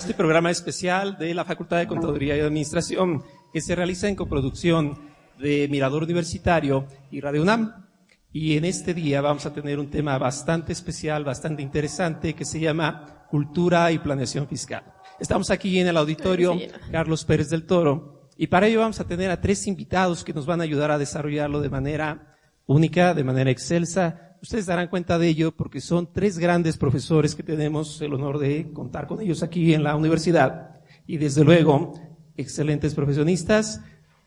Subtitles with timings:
[0.00, 3.22] Este programa especial de la Facultad de Contaduría y Administración
[3.52, 4.98] que se realiza en coproducción
[5.38, 7.86] de Mirador Universitario y Radio UNAM.
[8.32, 12.58] Y en este día vamos a tener un tema bastante especial, bastante interesante, que se
[12.58, 14.84] llama Cultura y Planeación Fiscal.
[15.20, 16.58] Estamos aquí en el auditorio
[16.90, 20.46] Carlos Pérez del Toro y para ello vamos a tener a tres invitados que nos
[20.46, 24.29] van a ayudar a desarrollarlo de manera única, de manera excelsa.
[24.42, 28.72] Ustedes darán cuenta de ello porque son tres grandes profesores que tenemos el honor de
[28.72, 30.80] contar con ellos aquí en la universidad.
[31.06, 31.92] Y desde luego,
[32.36, 33.82] excelentes profesionistas,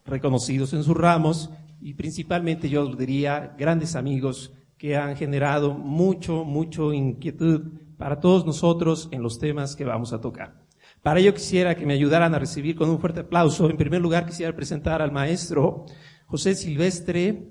[0.06, 1.50] reconocidos en sus ramos
[1.82, 9.10] y principalmente yo diría grandes amigos que han generado mucho, mucho inquietud para todos nosotros
[9.12, 10.62] en los temas que vamos a tocar.
[11.02, 13.70] Para ello quisiera que me ayudaran a recibir con un fuerte aplauso.
[13.70, 15.86] En primer lugar quisiera presentar al maestro
[16.28, 17.48] José Silvestre,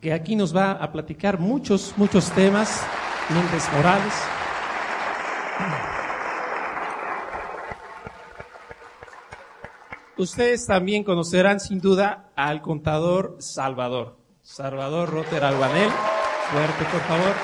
[0.00, 2.82] que aquí nos va a platicar muchos, muchos temas,
[3.30, 4.14] Méndez Morales.
[10.16, 14.16] Ustedes también conocerán sin duda al contador Salvador.
[14.42, 15.90] Salvador Roter Albanel.
[16.50, 17.34] Fuerte, por favor.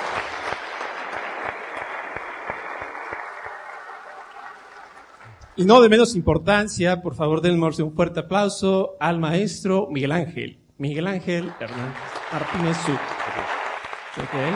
[5.56, 10.58] Y no de menos importancia, por favor, denmos un fuerte aplauso al maestro Miguel Ángel.
[10.78, 12.90] Miguel Ángel Hernández Martínez Su.
[12.90, 14.52] Okay.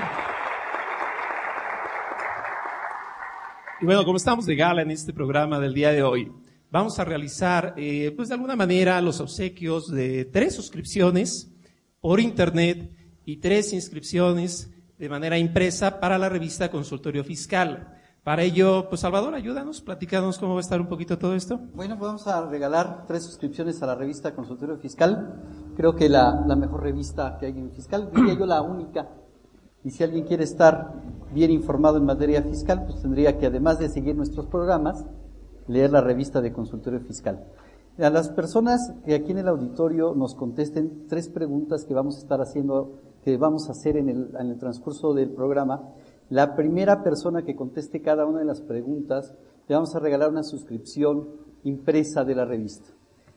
[3.81, 6.33] Y bueno, como estamos de gala en este programa del día de hoy,
[6.73, 11.53] vamos a realizar, eh, pues de alguna manera, los obsequios de tres suscripciones
[12.01, 12.91] por internet
[13.25, 17.97] y tres inscripciones de manera impresa para la revista Consultorio Fiscal.
[18.25, 21.61] Para ello, pues Salvador, ayúdanos, platícanos cómo va a estar un poquito todo esto.
[21.75, 25.43] Bueno, vamos a regalar tres suscripciones a la revista Consultorio Fiscal.
[25.77, 29.09] Creo que la, la mejor revista que hay en fiscal, diría yo la única.
[29.83, 30.93] Y si alguien quiere estar
[31.33, 35.06] bien informado en materia fiscal, pues tendría que, además de seguir nuestros programas,
[35.67, 37.45] leer la revista de Consultorio Fiscal.
[37.99, 42.19] A las personas que aquí en el auditorio nos contesten tres preguntas que vamos a
[42.19, 42.93] estar haciendo,
[43.25, 45.83] que vamos a hacer en el, en el transcurso del programa,
[46.31, 49.34] la primera persona que conteste cada una de las preguntas,
[49.69, 51.28] le vamos a regalar una suscripción
[51.65, 52.89] impresa de la revista.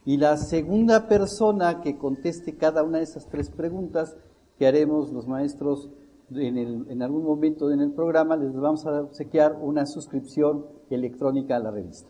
[0.05, 4.17] Y la segunda persona que conteste cada una de esas tres preguntas,
[4.57, 5.89] que haremos los maestros
[6.35, 11.71] en, algún momento en el programa, les vamos a obsequiar una suscripción electrónica a la
[11.71, 12.09] revista.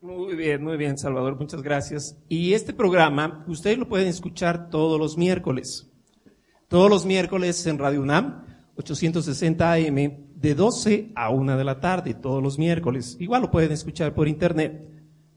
[0.00, 2.16] Muy bien, muy bien, Salvador, muchas gracias.
[2.28, 5.90] Y este programa, ustedes lo pueden escuchar todos los miércoles.
[6.68, 8.44] Todos los miércoles en Radio UNAM,
[8.78, 9.96] 860 AM,
[10.36, 13.16] de 12 a 1 de la tarde, todos los miércoles.
[13.18, 14.88] Igual lo pueden escuchar por internet,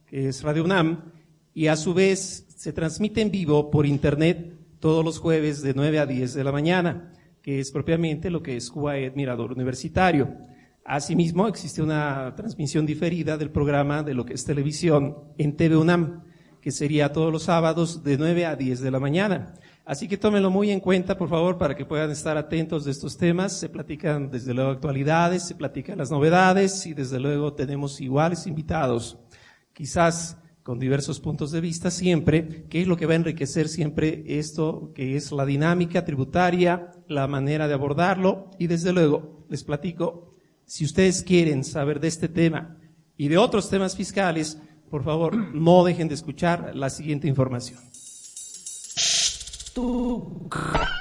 [0.06, 1.12] que es Radio UNAM,
[1.54, 6.00] y a su vez se transmite en vivo por internet todos los jueves de 9
[6.00, 10.38] a 10 de la mañana, que es propiamente lo que es Cubaed Mirador Universitario.
[10.86, 16.26] Asimismo, existe una transmisión diferida del programa de lo que es televisión en TV UNAM,
[16.62, 19.56] que sería todos los sábados de 9 a 10 de la mañana.
[19.84, 23.18] Así que tómenlo muy en cuenta, por favor, para que puedan estar atentos de estos
[23.18, 23.60] temas.
[23.60, 29.18] Se platican desde luego actualidades, se platican las novedades y desde luego tenemos iguales invitados,
[29.74, 34.24] quizás con diversos puntos de vista siempre, que es lo que va a enriquecer siempre
[34.28, 40.36] esto, que es la dinámica tributaria, la manera de abordarlo y desde luego les platico
[40.66, 42.78] si ustedes quieren saber de este tema
[43.18, 44.58] y de otros temas fiscales,
[44.90, 47.80] por favor, no dejen de escuchar la siguiente información.
[49.74, 51.01] 人が。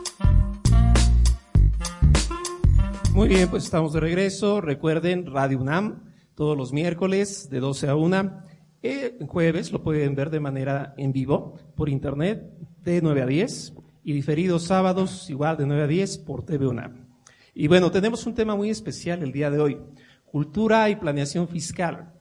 [3.13, 4.61] Muy bien, pues estamos de regreso.
[4.61, 8.43] Recuerden, Radio UNAM, todos los miércoles de 12 a 1.
[8.83, 12.49] Eh, jueves lo pueden ver de manera en vivo por internet
[12.85, 13.73] de 9 a 10
[14.05, 17.05] y diferidos sábados igual de 9 a 10 por TV UNAM.
[17.53, 19.77] Y bueno, tenemos un tema muy especial el día de hoy,
[20.25, 22.13] cultura y planeación fiscal.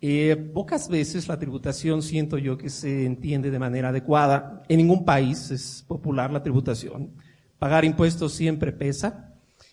[0.00, 4.62] Eh, pocas veces la tributación siento yo que se entiende de manera adecuada.
[4.66, 7.10] En ningún país es popular la tributación.
[7.58, 9.27] Pagar impuestos siempre pesa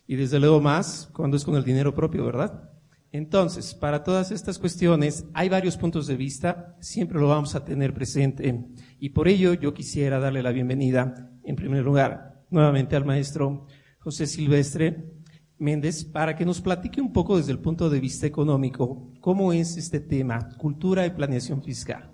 [0.08, 2.70] y desde luego más cuando es con el dinero propio, ¿verdad?
[3.12, 7.94] Entonces, para todas estas cuestiones hay varios puntos de vista, siempre lo vamos a tener
[7.94, 8.66] presente
[9.00, 13.68] y por ello yo quisiera darle la bienvenida, en primer lugar, nuevamente al maestro
[14.00, 15.14] José Silvestre,
[15.58, 19.78] Méndez para que nos platique un poco desde el punto de vista económico cómo es
[19.78, 22.12] este tema, cultura y planeación fiscal.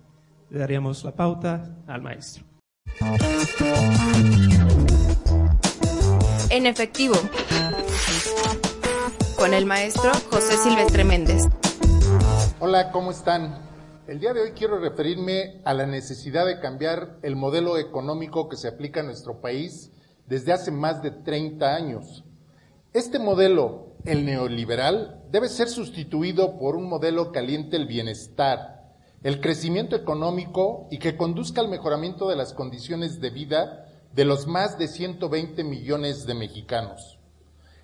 [0.52, 2.46] Le daríamos la pauta al maestro.
[6.62, 7.16] En efectivo,
[9.36, 11.42] con el maestro José Silvestre Méndez.
[12.60, 13.58] Hola, ¿cómo están?
[14.06, 18.58] El día de hoy quiero referirme a la necesidad de cambiar el modelo económico que
[18.58, 19.90] se aplica en nuestro país
[20.28, 22.26] desde hace más de 30 años
[22.94, 28.94] este modelo, el neoliberal, debe ser sustituido por un modelo que aliente el bienestar,
[29.24, 34.48] el crecimiento económico y que conduzca al mejoramiento de las condiciones de vida de los
[34.48, 37.18] más de 120 millones de mexicanos.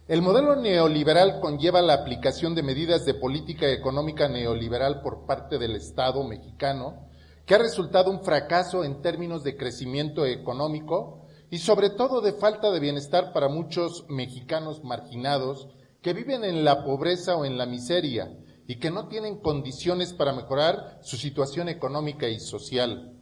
[0.07, 5.75] El modelo neoliberal conlleva la aplicación de medidas de política económica neoliberal por parte del
[5.75, 7.07] Estado mexicano,
[7.45, 12.71] que ha resultado un fracaso en términos de crecimiento económico, y sobre todo de falta
[12.71, 15.69] de bienestar para muchos mexicanos marginados
[16.01, 18.37] que viven en la pobreza o en la miseria
[18.67, 23.16] y que no tienen condiciones para mejorar su situación económica y social.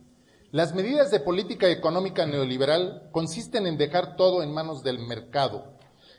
[0.56, 5.74] Las medidas de política económica neoliberal consisten en dejar todo en manos del mercado.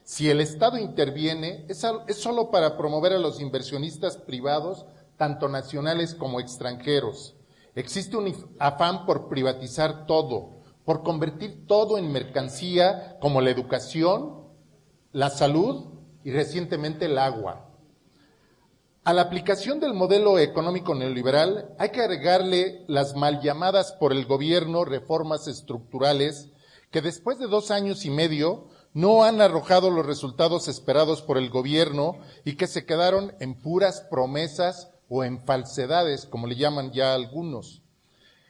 [0.05, 1.87] Si el Estado interviene, es,
[2.19, 4.85] solo para promover a los inversionistas privados,
[5.17, 7.35] tanto nacionales como extranjeros.
[7.75, 14.49] Existe un afán por privatizar todo, por convertir todo en mercancía como la educación,
[15.13, 15.95] la salud
[16.25, 17.66] y recientemente el agua.
[19.07, 24.27] A la aplicación del modelo económico neoliberal hay que agregarle las mal llamadas por el
[24.27, 26.49] gobierno reformas estructurales
[26.91, 31.51] que después de dos años y medio no han arrojado los resultados esperados por el
[31.51, 37.15] gobierno y que se quedaron en puras promesas o en falsedades, como le llaman ya
[37.15, 37.83] algunos.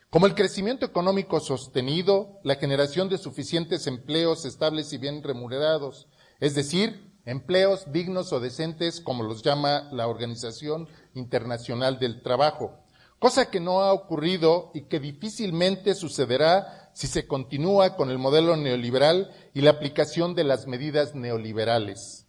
[0.08, 6.08] Como el crecimiento económico sostenido, la generación de suficientes empleos estables y bien remunerados,
[6.40, 12.78] es decir, empleos dignos o decentes, como los llama la Organización Internacional del Trabajo,
[13.18, 18.56] cosa que no ha ocurrido y que difícilmente sucederá si se continúa con el modelo
[18.56, 22.26] neoliberal y la aplicación de las medidas neoliberales.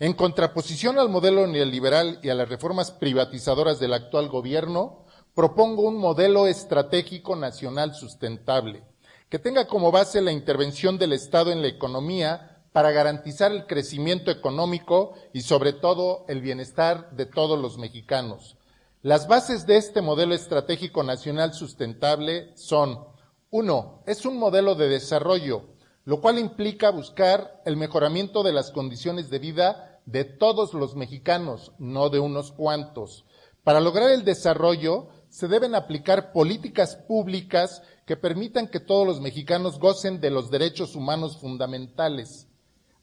[0.00, 5.04] En contraposición al modelo neoliberal y a las reformas privatizadoras del actual gobierno,
[5.34, 8.84] propongo un modelo estratégico nacional sustentable
[9.28, 14.30] que tenga como base la intervención del Estado en la economía para garantizar el crecimiento
[14.30, 18.56] económico y sobre todo el bienestar de todos los mexicanos.
[19.02, 23.04] Las bases de este modelo estratégico nacional sustentable son,
[23.50, 25.62] uno, es un modelo de desarrollo,
[26.04, 31.72] lo cual implica buscar el mejoramiento de las condiciones de vida de todos los mexicanos,
[31.78, 33.24] no de unos cuantos.
[33.62, 39.78] Para lograr el desarrollo, se deben aplicar políticas públicas que permitan que todos los mexicanos
[39.78, 42.47] gocen de los derechos humanos fundamentales,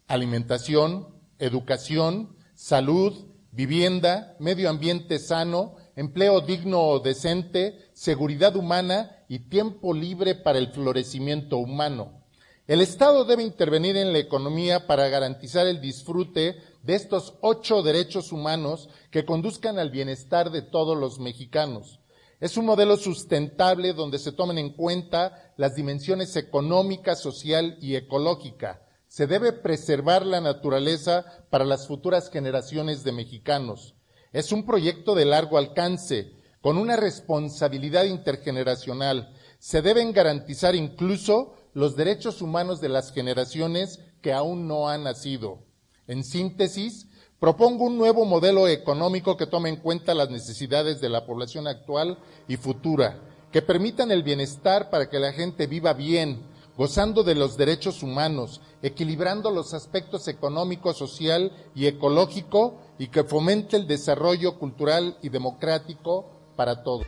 [0.08, 1.08] alimentación,
[1.40, 3.14] educación, salud,
[3.52, 10.68] vivienda, medio ambiente sano, empleo digno o decente, seguridad humana y tiempo libre para el
[10.68, 12.22] florecimiento humano.
[12.68, 18.32] El Estado debe intervenir en la economía para garantizar el disfrute de estos ocho derechos
[18.32, 22.00] humanos que conduzcan al bienestar de todos los mexicanos.
[22.40, 28.85] Es un modelo sustentable donde se tomen en cuenta las dimensiones económica, social y ecológica.
[29.16, 33.96] Se debe preservar la naturaleza para las futuras generaciones de mexicanos.
[34.34, 39.34] Es un proyecto de largo alcance, con una responsabilidad intergeneracional.
[39.58, 45.64] Se deben garantizar incluso los derechos humanos de las generaciones que aún no han nacido.
[46.08, 47.08] En síntesis,
[47.40, 52.18] Propongo un nuevo modelo económico que tome en cuenta las necesidades de la población actual
[52.48, 53.20] y futura,
[53.52, 58.62] que permitan el bienestar para que la gente viva bien, gozando de los derechos humanos,
[58.86, 66.30] equilibrando los aspectos económico, social y ecológico y que fomente el desarrollo cultural y democrático
[66.56, 67.08] para todos.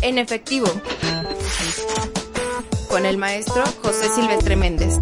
[0.00, 0.66] En efectivo,
[2.88, 5.00] con el maestro José Silvestre Méndez.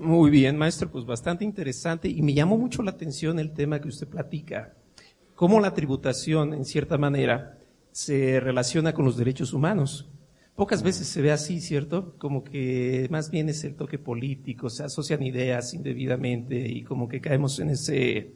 [0.00, 3.88] Muy bien, maestro, pues bastante interesante y me llamó mucho la atención el tema que
[3.88, 4.74] usted platica,
[5.36, 7.58] cómo la tributación, en cierta manera,
[7.92, 10.08] se relaciona con los derechos humanos.
[10.58, 12.16] Pocas veces se ve así, ¿cierto?
[12.18, 17.20] Como que más bien es el toque político, se asocian ideas indebidamente y como que
[17.20, 18.32] caemos en ese,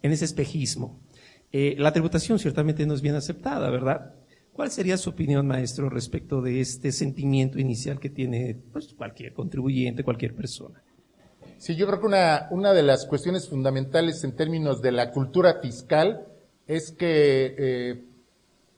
[0.00, 1.00] en ese espejismo.
[1.50, 4.14] Eh, la tributación ciertamente no es bien aceptada, ¿verdad?
[4.52, 10.04] ¿Cuál sería su opinión, maestro, respecto de este sentimiento inicial que tiene pues, cualquier contribuyente,
[10.04, 10.80] cualquier persona?
[11.56, 15.58] Sí, yo creo que una, una de las cuestiones fundamentales en términos de la cultura
[15.60, 16.24] fiscal
[16.68, 18.04] es que eh,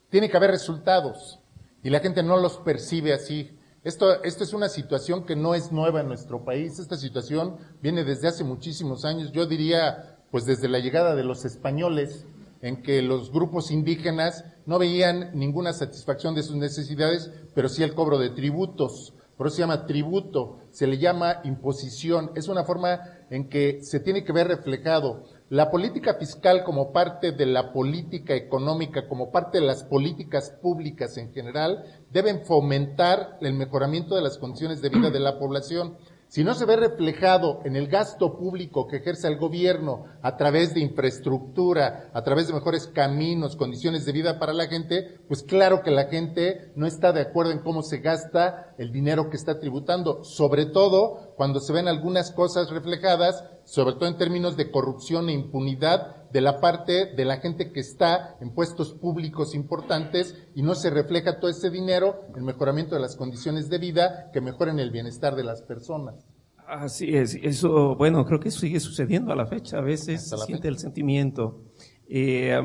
[0.08, 1.39] tiene que haber resultados
[1.82, 3.56] y la gente no los percibe así.
[3.82, 6.78] Esto, esto es una situación que no es nueva en nuestro país.
[6.78, 9.32] Esta situación viene desde hace muchísimos años.
[9.32, 12.26] Yo diría, pues desde la llegada de los españoles,
[12.62, 17.94] en que los grupos indígenas no veían ninguna satisfacción de sus necesidades, pero sí el
[17.94, 19.14] cobro de tributos.
[19.38, 22.32] Por eso se llama tributo, se le llama imposición.
[22.34, 27.32] Es una forma en que se tiene que ver reflejado la política fiscal como parte
[27.32, 33.54] de la política económica, como parte de las políticas públicas en general, deben fomentar el
[33.54, 35.96] mejoramiento de las condiciones de vida de la población.
[36.28, 40.72] Si no se ve reflejado en el gasto público que ejerce el gobierno a través
[40.72, 45.82] de infraestructura, a través de mejores caminos, condiciones de vida para la gente, pues claro
[45.82, 49.58] que la gente no está de acuerdo en cómo se gasta el dinero que está
[49.58, 55.28] tributando, sobre todo cuando se ven algunas cosas reflejadas, sobre todo en términos de corrupción
[55.28, 60.62] e impunidad de la parte de la gente que está en puestos públicos importantes y
[60.62, 64.80] no se refleja todo ese dinero en mejoramiento de las condiciones de vida que mejoren
[64.80, 66.26] el bienestar de las personas.
[66.66, 70.66] Así es, eso, bueno, creo que sigue sucediendo a la fecha, a veces se siente
[70.66, 71.62] el sentimiento.
[72.08, 72.58] Eh,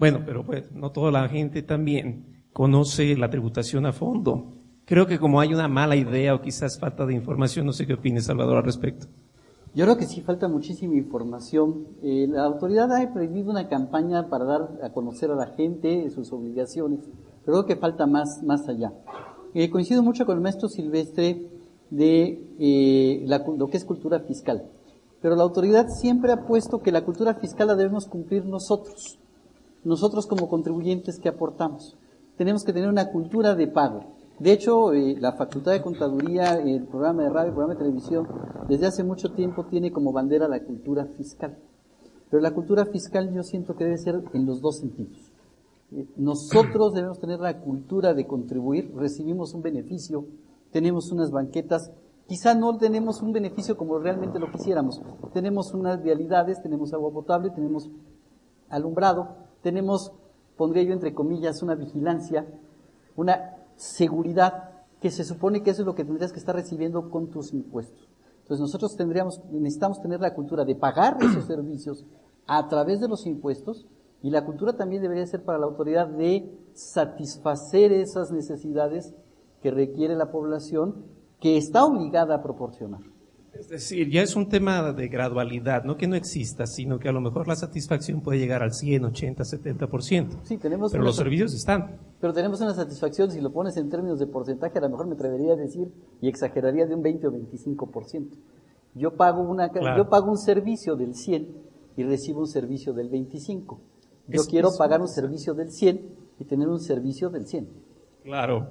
[0.00, 4.52] bueno, pero pues no toda la gente también conoce la tributación a fondo.
[4.84, 7.94] Creo que como hay una mala idea o quizás falta de información, no sé qué
[7.94, 9.06] opines, Salvador, al respecto.
[9.74, 11.86] Yo creo que sí falta muchísima información.
[12.02, 16.32] Eh, la autoridad ha prohibido una campaña para dar a conocer a la gente sus
[16.32, 17.00] obligaciones,
[17.44, 18.92] pero creo que falta más, más allá.
[19.54, 21.50] Eh, coincido mucho con el maestro Silvestre
[21.90, 24.68] de eh, lo que es cultura fiscal.
[25.20, 29.18] Pero la autoridad siempre ha puesto que la cultura fiscal la debemos cumplir nosotros,
[29.84, 31.96] nosotros como contribuyentes que aportamos.
[32.36, 34.17] Tenemos que tener una cultura de pago.
[34.38, 38.28] De hecho, eh, la Facultad de Contaduría, el programa de radio, el programa de televisión,
[38.68, 41.58] desde hace mucho tiempo tiene como bandera la cultura fiscal.
[42.30, 45.32] Pero la cultura fiscal yo siento que debe ser en los dos sentidos.
[45.90, 50.26] Eh, nosotros debemos tener la cultura de contribuir, recibimos un beneficio,
[50.70, 51.90] tenemos unas banquetas,
[52.28, 55.02] quizá no tenemos un beneficio como realmente lo quisiéramos.
[55.32, 57.90] Tenemos unas vialidades, tenemos agua potable, tenemos
[58.68, 60.12] alumbrado, tenemos,
[60.56, 62.46] pondría yo entre comillas, una vigilancia,
[63.16, 64.70] una seguridad
[65.00, 68.08] que se supone que eso es lo que tendrías que estar recibiendo con tus impuestos.
[68.42, 72.04] Entonces nosotros tendríamos, necesitamos tener la cultura de pagar esos servicios
[72.46, 73.86] a través de los impuestos
[74.22, 79.14] y la cultura también debería ser para la autoridad de satisfacer esas necesidades
[79.62, 81.04] que requiere la población
[81.40, 83.02] que está obligada a proporcionar.
[83.58, 87.12] Es decir, ya es un tema de gradualidad, no que no exista, sino que a
[87.12, 90.28] lo mejor la satisfacción puede llegar al 100, 80, 70%.
[90.44, 91.98] Sí, tenemos pero los servicios están.
[92.20, 95.14] Pero tenemos una satisfacción, si lo pones en términos de porcentaje, a lo mejor me
[95.14, 95.88] atrevería a decir
[96.20, 98.28] y exageraría de un 20 o 25%.
[98.94, 101.48] Yo pago, una, yo pago un servicio del 100
[101.96, 103.80] y recibo un servicio del 25.
[104.28, 106.00] Yo quiero pagar un servicio del 100
[106.38, 107.68] y tener un servicio del 100.
[108.22, 108.70] Claro.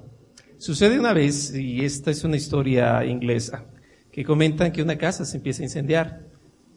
[0.56, 3.66] Sucede una vez, y esta es una historia inglesa,
[4.12, 6.28] que comentan que una casa se empieza a incendiar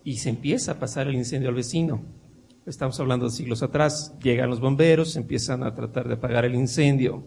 [0.03, 2.01] y se empieza a pasar el incendio al vecino.
[2.65, 4.15] Estamos hablando de siglos atrás.
[4.21, 7.23] Llegan los bomberos, empiezan a tratar de apagar el incendio,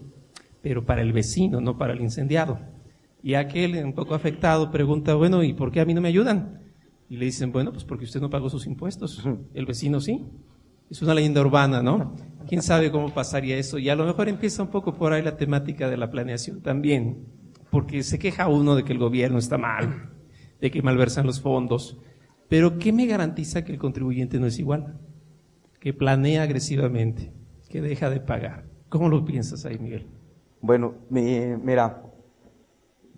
[0.61, 2.59] pero para el vecino, no para el incendiado.
[3.21, 6.61] Y aquel, un poco afectado, pregunta, bueno, ¿y por qué a mí no me ayudan?
[7.09, 9.23] Y le dicen, bueno, pues porque usted no pagó sus impuestos.
[9.53, 10.23] El vecino sí.
[10.89, 12.15] Es una leyenda urbana, ¿no?
[12.47, 13.79] ¿Quién sabe cómo pasaría eso?
[13.79, 17.25] Y a lo mejor empieza un poco por ahí la temática de la planeación también,
[17.75, 20.09] porque se queja uno de que el gobierno está mal,
[20.61, 21.99] de que malversan los fondos,
[22.47, 24.97] pero ¿qué me garantiza que el contribuyente no es igual?
[25.81, 27.33] Que planea agresivamente,
[27.67, 28.63] que deja de pagar.
[28.87, 30.07] ¿Cómo lo piensas ahí, Miguel?
[30.61, 32.01] Bueno, mira,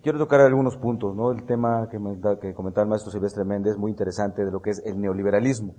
[0.02, 1.30] quiero tocar algunos puntos, ¿no?
[1.30, 2.00] El tema que,
[2.40, 5.76] que comentaba el maestro Silvestre Méndez, muy interesante, de lo que es el neoliberalismo.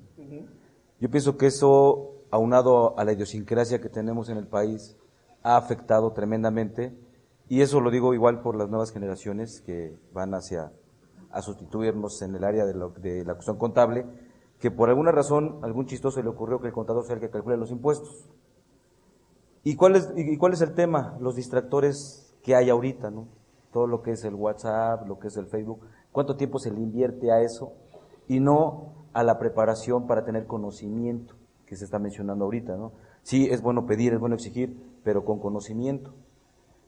[1.02, 4.96] Yo pienso que eso, aunado a la idiosincrasia que tenemos en el país,
[5.44, 6.98] ha afectado tremendamente,
[7.50, 10.72] y eso lo digo igual por las nuevas generaciones que van hacia
[11.32, 14.06] a sustituirnos en el área de, de la cuestión contable,
[14.60, 17.58] que por alguna razón, algún chistoso le ocurrió que el contador sea el que calcule
[17.58, 18.30] los impuestos.
[19.64, 21.18] ¿Y cuál es, y cuál es el tema?
[21.20, 23.28] Los distractores que hay ahorita, ¿no?
[23.72, 26.80] Todo lo que es el WhatsApp, lo que es el Facebook, ¿cuánto tiempo se le
[26.80, 27.74] invierte a eso?
[28.28, 32.94] Y no a la preparación para tener conocimiento, que se está mencionando ahorita, ¿no?
[33.24, 36.14] Sí, es bueno pedir, es bueno exigir, pero con conocimiento.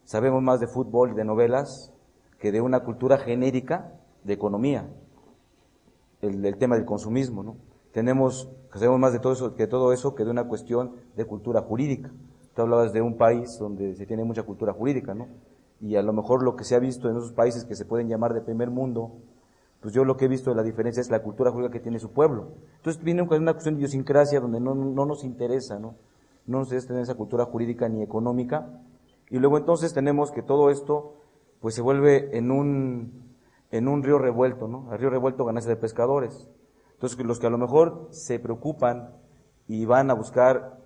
[0.06, 1.94] Sabemos más de fútbol y de novelas
[2.40, 3.94] que de una cultura genérica
[4.24, 4.90] de economía,
[6.22, 7.58] el, tema del consumismo, ¿no?
[7.92, 11.62] Tenemos sabemos más de todo eso, que todo eso que de una cuestión de cultura
[11.62, 12.12] jurídica.
[12.56, 15.28] Tú hablabas de un país donde se tiene mucha cultura jurídica, ¿no?
[15.82, 18.08] Y a lo mejor lo que se ha visto en esos países que se pueden
[18.08, 19.14] llamar de primer mundo,
[19.82, 22.00] pues yo lo que he visto de la diferencia es la cultura jurídica que tiene
[22.00, 22.50] su pueblo.
[22.78, 25.96] Entonces viene una cuestión de idiosincrasia donde no, no nos interesa, ¿no?
[26.46, 28.70] No nos interesa tener esa cultura jurídica ni económica.
[29.32, 31.16] Y luego entonces tenemos que todo esto,
[31.62, 33.34] pues se vuelve en un,
[33.72, 34.92] en un río revuelto, ¿no?
[34.92, 36.52] El río revuelto ganancia de pescadores.
[36.94, 39.16] Entonces los que a lo mejor se preocupan
[39.68, 40.80] y van a buscar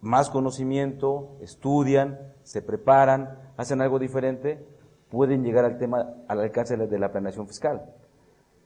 [0.00, 4.66] más conocimiento, estudian, se preparan, hacen algo diferente,
[5.10, 7.94] pueden llegar al tema, al alcance de la planeación fiscal.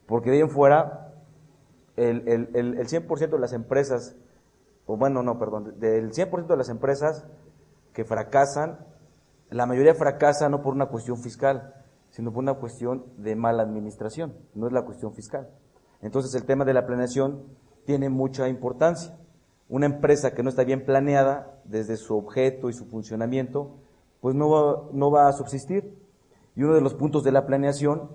[0.06, 1.12] Porque de ahí en fuera,
[1.96, 4.16] el, el, el, 100% de las empresas,
[4.86, 7.26] o bueno, no, perdón, del 100% de las empresas
[7.92, 8.78] que fracasan,
[9.50, 11.74] la mayoría fracasa no por una cuestión fiscal,
[12.10, 15.48] sino por una cuestión de mala administración, no es la cuestión fiscal.
[16.00, 17.44] Entonces el tema de la planeación
[17.84, 19.18] tiene mucha importancia.
[19.68, 23.76] Una empresa que no está bien planeada desde su objeto y su funcionamiento,
[24.20, 25.94] pues no va, no va a subsistir.
[26.54, 28.10] Y uno de los puntos de la planeación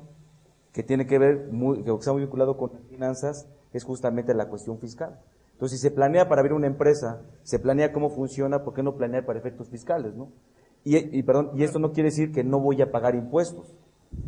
[0.72, 4.48] que tiene que ver, muy, que está muy vinculado con las finanzas, es justamente la
[4.50, 5.20] cuestión fiscal.
[5.54, 8.96] Entonces, si se planea para abrir una empresa, se planea cómo funciona, ¿por qué no
[8.96, 10.32] planear para efectos fiscales, no?
[10.84, 13.74] Y, y, perdón, y esto no quiere decir que no voy a pagar impuestos,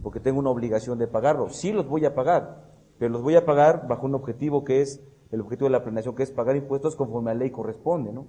[0.01, 1.55] porque tengo una obligación de pagarlos.
[1.55, 2.63] Sí los voy a pagar,
[2.97, 6.15] pero los voy a pagar bajo un objetivo que es el objetivo de la planeación,
[6.15, 8.27] que es pagar impuestos conforme a la ley corresponde, ¿no?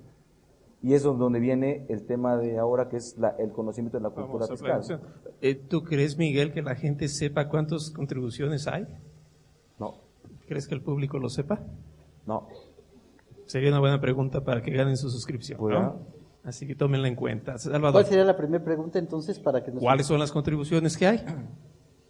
[0.83, 4.11] Y eso es donde viene el tema de ahora, que es el conocimiento de la
[4.11, 4.83] cultura fiscal.
[5.41, 8.87] Eh, ¿Tú crees, Miguel, que la gente sepa cuántas contribuciones hay?
[9.79, 9.95] No.
[10.47, 11.61] ¿Crees que el público lo sepa?
[12.27, 12.47] No.
[13.47, 15.59] Sería una buena pregunta para que ganen su suscripción.
[16.47, 17.59] Así que tómenla en cuenta.
[17.59, 17.93] Salvador.
[17.93, 21.25] ¿Cuál sería la primera pregunta entonces para que ¿Cuáles son las contribuciones que hay?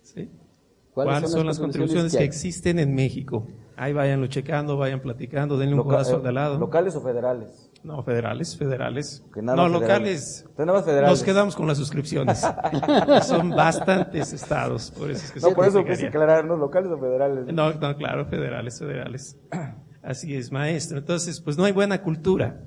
[0.02, 0.30] ¿Sí?
[0.92, 3.46] ¿Cuáles, son, las contribuciones, que, existen en México?
[3.76, 6.58] Ahí váyanlo checando, vayan platicando, denle un codazo de lado.
[6.58, 7.70] ¿Locales o federales?
[7.82, 9.24] No, federales, federales.
[9.34, 10.46] no, locales.
[10.58, 12.46] Nos quedamos con las suscripciones.
[13.22, 14.90] son bastantes estados.
[14.90, 16.56] Por eso es que no, por eso quise aclarar, ¿no?
[16.56, 17.46] ¿Locales o federales?
[17.46, 19.38] No, no, claro, federales, federales.
[20.02, 20.98] Así es, maestro.
[20.98, 22.62] Entonces, pues no hay buena cultura.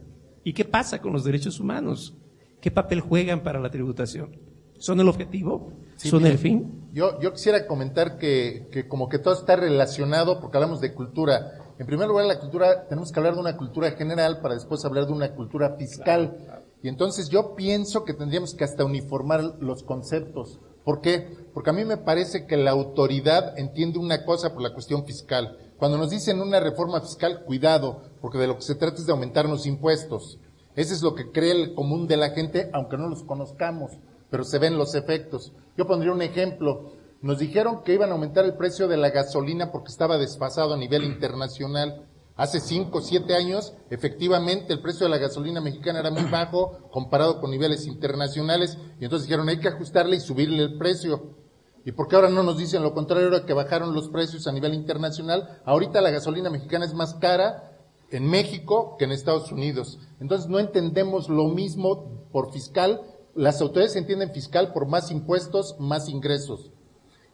[0.49, 2.15] ¿Y qué pasa con los derechos humanos?
[2.59, 4.35] ¿Qué papel juegan para la tributación?
[4.79, 5.73] ¿Son el objetivo?
[5.95, 6.89] ¿Son el fin?
[6.91, 11.51] Yo, yo quisiera comentar que, que como que todo está relacionado porque hablamos de cultura.
[11.77, 15.05] En primer lugar, la cultura, tenemos que hablar de una cultura general para después hablar
[15.05, 16.63] de una cultura fiscal.
[16.81, 20.59] Y entonces yo pienso que tendríamos que hasta uniformar los conceptos.
[20.83, 21.29] ¿Por qué?
[21.53, 25.59] Porque a mí me parece que la autoridad entiende una cosa por la cuestión fiscal.
[25.77, 29.11] Cuando nos dicen una reforma fiscal, cuidado, porque de lo que se trata es de
[29.11, 30.39] aumentar los impuestos.
[30.75, 33.91] Ese es lo que cree el común de la gente, aunque no los conozcamos
[34.29, 35.53] pero se ven los efectos.
[35.77, 36.91] Yo pondría un ejemplo.
[37.21, 40.77] Nos dijeron que iban a aumentar el precio de la gasolina porque estaba desfasado a
[40.77, 42.05] nivel internacional.
[42.35, 46.89] Hace cinco o siete años, efectivamente, el precio de la gasolina mexicana era muy bajo
[46.91, 51.35] comparado con niveles internacionales y entonces dijeron hay que ajustarle y subirle el precio.
[51.83, 54.53] ¿Y por qué ahora no nos dicen lo contrario, ahora que bajaron los precios a
[54.53, 55.61] nivel internacional?
[55.65, 57.68] Ahorita la gasolina mexicana es más cara
[58.11, 59.99] en México que en Estados Unidos.
[60.19, 63.01] Entonces no entendemos lo mismo por fiscal
[63.35, 66.71] las autoridades entienden fiscal por más impuestos, más ingresos.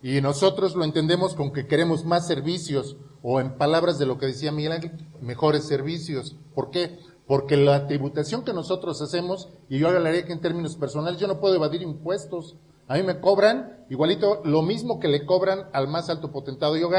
[0.04, 4.28] Y nosotros lo entendemos con que queremos más servicios, o en palabras de lo que
[4.28, 6.36] decía Miguel Ángel, mejores servicios.
[6.54, 7.00] ¿Por qué?
[7.26, 11.40] Porque la tributación que nosotros hacemos, y yo hablaré que en términos personales, yo no
[11.40, 12.56] puedo evadir impuestos.
[12.88, 16.78] A mí me cobran igualito lo mismo que le cobran al más alto potentado.
[16.78, 16.90] Yo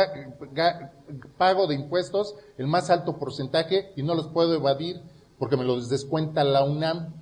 [1.38, 5.00] pago de impuestos el más alto porcentaje y no los puedo evadir
[5.38, 7.14] porque me los descuenta la UNAM.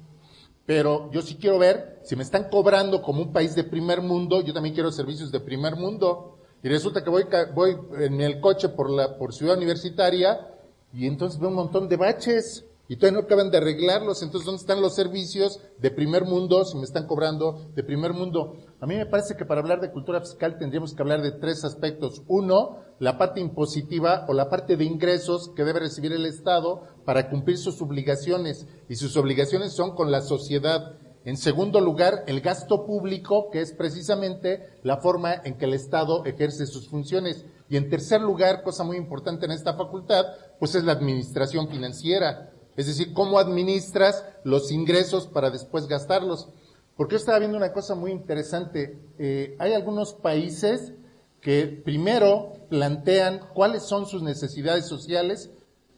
[0.66, 4.40] Pero yo sí quiero ver, si me están cobrando como un país de primer mundo,
[4.40, 6.38] yo también quiero servicios de primer mundo.
[6.62, 10.48] Y resulta que voy, voy en el coche por la, por ciudad universitaria
[10.94, 14.22] y entonces veo un montón de baches y todavía no acaban de arreglarlos.
[14.22, 18.58] Entonces, ¿dónde están los servicios de primer mundo si me están cobrando de primer mundo?
[18.80, 21.64] A mí me parece que para hablar de cultura fiscal tendríamos que hablar de tres
[21.64, 22.22] aspectos.
[22.28, 27.30] Uno, la parte impositiva o la parte de ingresos que debe recibir el Estado para
[27.30, 28.66] cumplir sus obligaciones.
[28.88, 30.98] Y sus obligaciones son con la sociedad.
[31.24, 36.22] En segundo lugar, el gasto público, que es precisamente la forma en que el Estado
[36.26, 37.46] ejerce sus funciones.
[37.70, 40.26] Y en tercer lugar, cosa muy importante en esta facultad,
[40.58, 46.48] pues es la administración financiera es decir, cómo administras los ingresos para después gastarlos.
[46.96, 48.98] Porque yo estaba viendo una cosa muy interesante.
[49.18, 50.92] Eh, hay algunos países
[51.40, 55.50] que primero plantean cuáles son sus necesidades sociales,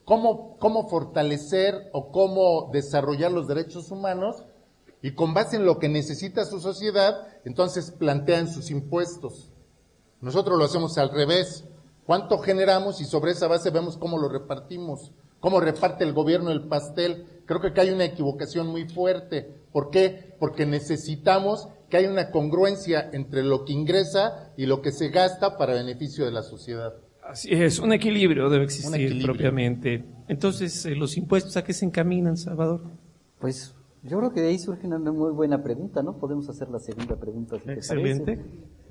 [0.05, 4.45] cómo, cómo fortalecer o cómo desarrollar los derechos humanos,
[5.03, 9.53] y con base en lo que necesita su sociedad, entonces plantean sus impuestos.
[10.21, 11.65] Nosotros lo hacemos al revés.
[12.05, 15.13] ¿Cuánto generamos y sobre esa base vemos cómo lo repartimos?
[15.41, 17.27] Cómo reparte el gobierno el pastel.
[17.47, 19.49] Creo que acá hay una equivocación muy fuerte.
[19.73, 20.35] ¿Por qué?
[20.39, 25.57] Porque necesitamos que haya una congruencia entre lo que ingresa y lo que se gasta
[25.57, 26.95] para beneficio de la sociedad.
[27.23, 30.05] Así es, un equilibrio debe existir propiamente.
[30.29, 32.83] Entonces, eh, ¿los impuestos a qué se encaminan, Salvador?
[33.41, 36.19] Pues yo creo que de ahí surge una muy buena pregunta, ¿no?
[36.19, 37.57] Podemos hacer la segunda pregunta.
[37.63, 38.41] Si Excelente.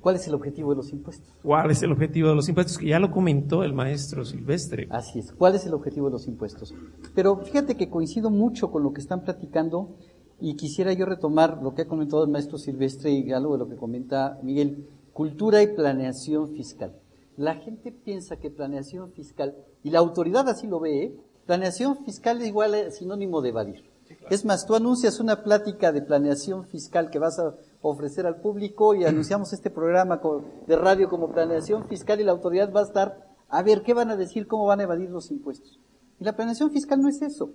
[0.06, 1.34] ¿Cuál es el objetivo de los impuestos?
[1.42, 2.78] ¿Cuál es el objetivo de los impuestos?
[2.78, 4.86] Que ya lo comentó el maestro Silvestre.
[4.88, 5.32] Así es.
[5.32, 6.72] ¿Cuál es el objetivo de los impuestos?
[7.12, 9.96] Pero fíjate que coincido mucho con lo que están platicando
[10.40, 13.68] y quisiera yo retomar lo que ha comentado el maestro Silvestre y algo de lo
[13.68, 14.86] que comenta Miguel.
[15.12, 16.94] Cultura y planeación fiscal.
[17.36, 21.16] La gente piensa que planeación fiscal, y la autoridad así lo ve, ¿eh?
[21.46, 23.90] planeación fiscal es igual a sinónimo de evadir.
[24.30, 28.94] Es más, tú anuncias una plática de planeación fiscal que vas a ofrecer al público
[28.94, 30.20] y anunciamos este programa
[30.66, 34.10] de radio como planeación fiscal y la autoridad va a estar a ver qué van
[34.10, 35.78] a decir, cómo van a evadir los impuestos.
[36.18, 37.50] Y la planeación fiscal no es eso.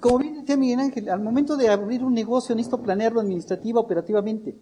[0.00, 4.56] Como bien decía Miguel Ángel, al momento de abrir un negocio necesito planearlo administrativa, operativamente.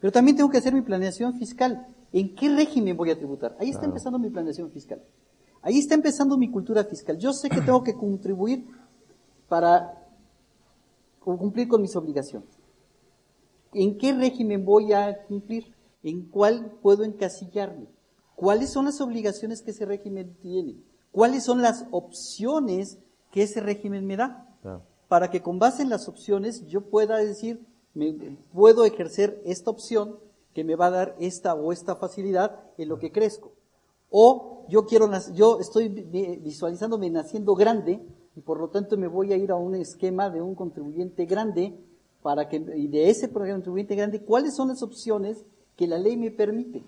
[0.00, 1.86] Pero también tengo que hacer mi planeación fiscal.
[2.12, 3.56] ¿En qué régimen voy a tributar?
[3.58, 5.02] Ahí está empezando mi planeación fiscal.
[5.62, 7.18] Ahí está empezando mi cultura fiscal.
[7.18, 8.66] Yo sé que tengo que contribuir
[9.48, 9.94] para
[11.20, 12.57] cumplir con mis obligaciones.
[13.72, 15.74] ¿En qué régimen voy a cumplir?
[16.02, 17.86] ¿En cuál puedo encasillarme?
[18.34, 20.76] ¿Cuáles son las obligaciones que ese régimen tiene?
[21.10, 22.98] ¿Cuáles son las opciones
[23.30, 24.46] que ese régimen me da?
[25.08, 28.14] Para que con base en las opciones yo pueda decir, me,
[28.52, 30.18] puedo ejercer esta opción
[30.54, 33.52] que me va a dar esta o esta facilidad en lo que crezco.
[34.10, 38.00] O yo quiero, yo estoy visualizándome naciendo grande
[38.36, 41.76] y por lo tanto me voy a ir a un esquema de un contribuyente grande
[42.22, 45.44] para que, y de ese contribuyente grande, ¿cuáles son las opciones
[45.76, 46.82] que la ley me permite?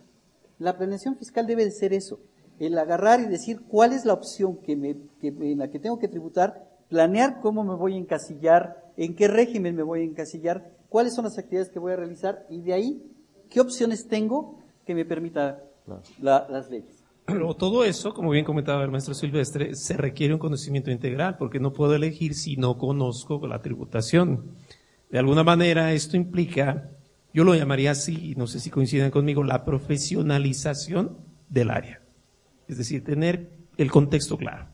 [0.59, 2.21] La planeación fiscal debe de ser eso,
[2.59, 5.99] el agarrar y decir cuál es la opción que me, que, en la que tengo
[5.99, 10.71] que tributar, planear cómo me voy a encasillar, en qué régimen me voy a encasillar,
[10.89, 13.03] cuáles son las actividades que voy a realizar y de ahí
[13.49, 15.63] qué opciones tengo que me permita
[16.21, 17.01] las leyes.
[17.25, 21.61] Pero todo eso, como bien comentaba el maestro Silvestre, se requiere un conocimiento integral, porque
[21.61, 24.57] no puedo elegir si no conozco la tributación.
[25.11, 26.91] De alguna manera esto implica,
[27.35, 31.19] yo lo llamaría así, no sé si coinciden conmigo, la profesionalización
[31.49, 32.01] del área.
[32.69, 34.69] Es decir, tener el contexto claro.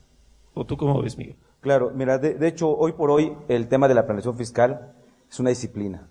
[0.52, 1.36] ¿O tú cómo ves, Miguel?
[1.60, 4.92] Claro, mira, de, hecho, hoy por hoy el tema de la planeación fiscal
[5.28, 6.08] es una disciplina.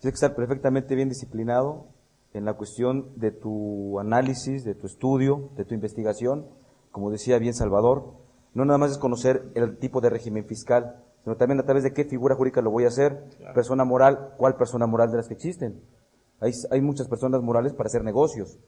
[0.00, 1.86] Tienes que estar perfectamente bien disciplinado
[2.34, 6.46] en la cuestión de tu análisis, de tu estudio, de tu investigación.
[6.90, 8.12] Como decía bien Salvador,
[8.54, 11.92] no nada más es conocer el tipo de régimen fiscal, sino también a través de
[11.92, 15.34] qué figura jurídica lo voy a hacer, persona moral, cuál persona moral de las que
[15.34, 15.82] existen.
[16.38, 18.60] Hay, hay muchas personas morales para hacer negocios.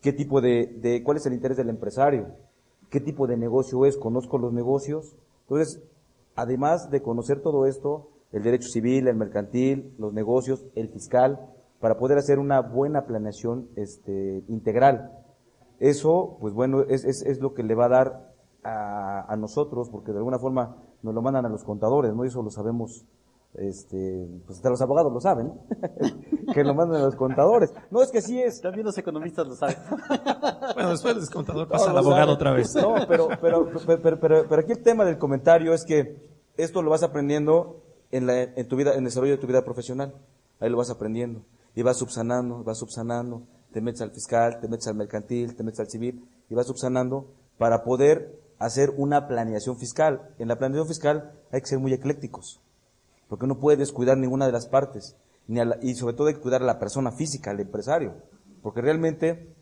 [0.00, 2.36] ¿Qué tipo de, de, cuál es el interés del empresario?
[2.88, 3.96] ¿Qué tipo de negocio es?
[3.96, 5.16] ¿Conozco los negocios?
[5.40, 5.82] Entonces,
[6.36, 11.98] además de conocer todo esto, el derecho civil, el mercantil, los negocios, el fiscal, para
[11.98, 15.18] poder hacer una buena planeación este, integral.
[15.80, 19.90] Eso, pues bueno, es, es, es lo que le va a dar a, a, nosotros,
[19.90, 22.24] porque de alguna forma nos lo mandan a los contadores, ¿no?
[22.24, 23.04] eso lo sabemos,
[23.54, 25.52] este, pues hasta los abogados lo saben,
[26.54, 27.72] que lo mandan a los contadores.
[27.90, 28.60] No, es que sí es.
[28.60, 29.76] También los economistas lo saben.
[30.74, 32.74] bueno, después del contador pasa al abogado otra vez.
[32.74, 36.16] No, pero, pero, pero, pero, pero, aquí el tema del comentario es que
[36.56, 39.64] esto lo vas aprendiendo en, la, en tu vida, en el desarrollo de tu vida
[39.64, 40.14] profesional.
[40.60, 41.42] Ahí lo vas aprendiendo.
[41.74, 43.42] Y vas subsanando, vas subsanando.
[43.72, 47.26] Te metes al fiscal, te metes al mercantil, te metes al civil, y vas subsanando
[47.58, 50.34] para poder hacer una planeación fiscal.
[50.38, 52.60] En la planeación fiscal hay que ser muy eclécticos,
[53.28, 55.16] porque no puede descuidar ninguna de las partes,
[55.48, 58.14] ni y sobre todo hay que cuidar a la persona física, al empresario,
[58.62, 59.54] porque realmente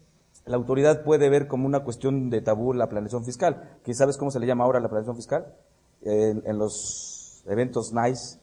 [0.47, 3.79] la autoridad puede ver como una cuestión de tabú la planeación fiscal.
[3.83, 5.55] ¿Quién sabes cómo se le llama ahora la planeación fiscal?
[6.03, 8.39] en, los eventos NICE,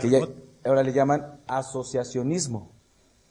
[0.00, 0.34] que
[0.64, 2.70] ahora le llaman asociacionismo.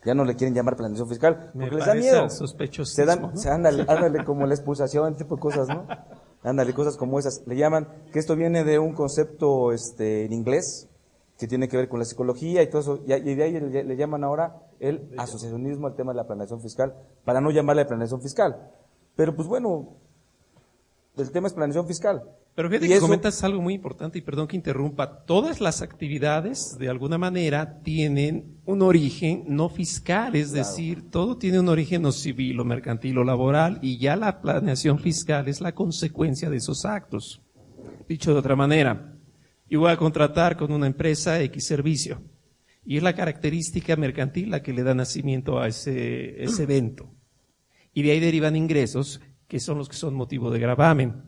[0.06, 2.30] Ya no le quieren llamar planeación fiscal, porque les da miedo.
[2.30, 5.86] Se dan, se ándale, ándale como la expulsación, tipo de cosas, ¿no?
[6.44, 7.44] Ándale, cosas como esas.
[7.46, 10.88] Le llaman, que esto viene de un concepto este, en inglés,
[11.38, 14.24] que tiene que ver con la psicología y todo eso, y, de ahí le, llaman
[14.24, 18.72] ahora el asociacionismo al tema de la planeación fiscal, para no llamarle planeación fiscal.
[19.16, 19.98] Pero pues bueno,
[21.22, 22.24] el tema es planeación fiscal.
[22.56, 25.24] Pero fíjate que comentas algo muy importante y perdón que interrumpa.
[25.26, 31.60] Todas las actividades, de alguna manera, tienen un origen no fiscal, es decir, todo tiene
[31.60, 35.74] un origen no civil o mercantil o laboral y ya la planeación fiscal es la
[35.74, 37.42] consecuencia de esos actos.
[38.08, 39.16] Dicho de otra manera,
[39.70, 42.22] yo voy a contratar con una empresa X servicio
[42.84, 47.14] y es la característica mercantil la que le da nacimiento a ese, ese evento.
[47.94, 51.24] Y de ahí derivan ingresos que son los que son motivo de gravamen.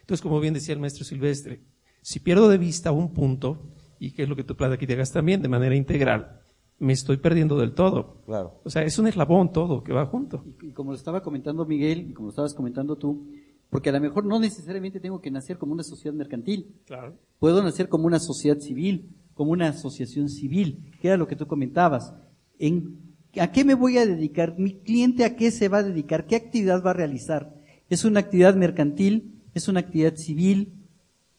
[0.00, 1.62] Entonces, como bien decía el maestro Silvestre,
[2.02, 5.48] si pierdo de vista un punto, y que es lo que tú platicas también de
[5.48, 6.40] manera integral,
[6.78, 8.22] me estoy perdiendo del todo.
[8.24, 8.60] Claro.
[8.64, 10.42] O sea, es un eslabón todo que va junto.
[10.62, 13.28] Y, y como lo estaba comentando Miguel y como lo estabas comentando tú,
[13.68, 16.74] porque a lo mejor no necesariamente tengo que nacer como una sociedad mercantil.
[16.86, 17.18] Claro.
[17.38, 21.46] Puedo nacer como una sociedad civil, como una asociación civil, que era lo que tú
[21.46, 22.14] comentabas.
[22.58, 24.58] ¿En, ¿A qué me voy a dedicar?
[24.58, 26.26] ¿Mi cliente a qué se va a dedicar?
[26.26, 27.57] ¿Qué actividad va a realizar?
[27.88, 29.42] ¿Es una actividad mercantil?
[29.54, 30.74] ¿Es una actividad civil?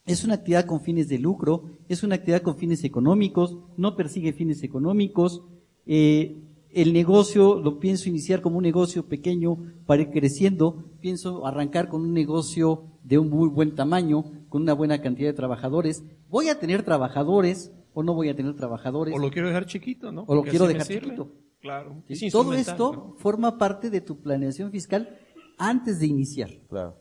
[0.05, 1.65] ¿Es una actividad con fines de lucro?
[1.87, 3.57] ¿Es una actividad con fines económicos?
[3.77, 5.43] ¿No persigue fines económicos?
[5.85, 11.89] Eh, el negocio lo pienso iniciar como un negocio pequeño para ir creciendo, pienso arrancar
[11.89, 16.03] con un negocio de un muy buen tamaño, con una buena cantidad de trabajadores.
[16.29, 19.13] ¿Voy a tener trabajadores o no voy a tener trabajadores?
[19.15, 20.23] O lo quiero dejar chiquito, ¿no?
[20.27, 21.31] O lo quiero dejar chiquito.
[21.59, 22.03] Claro.
[22.07, 23.15] Sí, Es Todo esto ¿no?
[23.17, 25.17] forma parte de tu planeación fiscal
[25.59, 26.49] antes de iniciar.
[26.67, 26.97] Claro.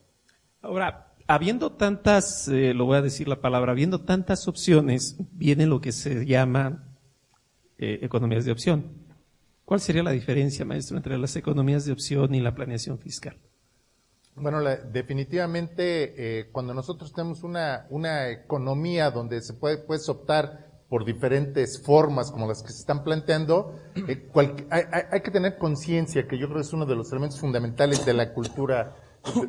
[0.60, 5.80] Ahora, habiendo tantas, eh, lo voy a decir la palabra, habiendo tantas opciones, viene lo
[5.80, 6.84] que se llama
[7.78, 9.06] eh, economías de opción.
[9.64, 13.36] ¿Cuál sería la diferencia, maestro, entre las economías de opción y la planeación fiscal?
[14.34, 20.67] Bueno, la- definitivamente eh, cuando nosotros tenemos una, una economía donde se puede puedes optar
[20.88, 23.74] por diferentes formas como las que se están planteando,
[24.08, 24.30] eh,
[24.70, 28.06] hay, hay- que tener conciencia que yo creo que es uno de los elementos fundamentales
[28.06, 28.96] de la cultura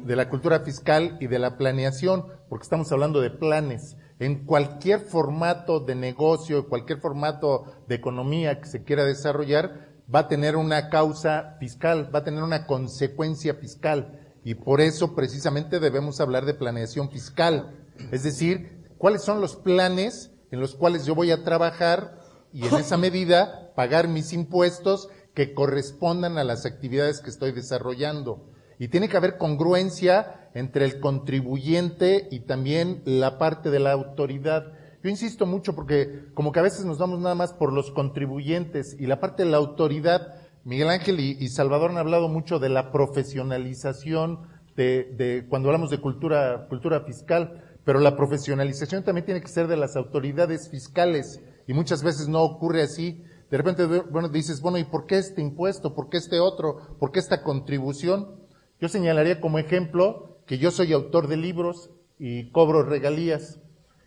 [0.03, 3.95] de la cultura fiscal y de la planeación, porque estamos hablando de planes.
[4.19, 10.27] En cualquier formato de negocio, cualquier formato de economía que se quiera desarrollar, va a
[10.27, 14.19] tener una causa fiscal, va a tener una consecuencia fiscal.
[14.43, 17.71] Y por eso precisamente debemos hablar de planeación fiscal.
[18.11, 22.19] Es decir, cuáles son los planes en los cuales yo voy a trabajar
[22.53, 28.49] y en esa medida pagar mis impuestos que correspondan a las actividades que estoy desarrollando.
[28.77, 34.73] Y tiene que haber congruencia entre el contribuyente y también la parte de la autoridad.
[35.03, 38.95] Yo insisto mucho porque como que a veces nos vamos nada más por los contribuyentes
[38.99, 42.69] y la parte de la autoridad, Miguel Ángel y, y Salvador han hablado mucho de
[42.69, 49.41] la profesionalización de, de cuando hablamos de cultura, cultura fiscal, pero la profesionalización también tiene
[49.41, 53.23] que ser de las autoridades fiscales y muchas veces no ocurre así.
[53.49, 55.95] De repente, bueno, dices, bueno, ¿y por qué este impuesto?
[55.95, 56.95] ¿Por qué este otro?
[56.99, 58.35] ¿Por qué esta contribución?
[58.79, 63.59] Yo señalaría como ejemplo que yo soy autor de libros y cobro regalías.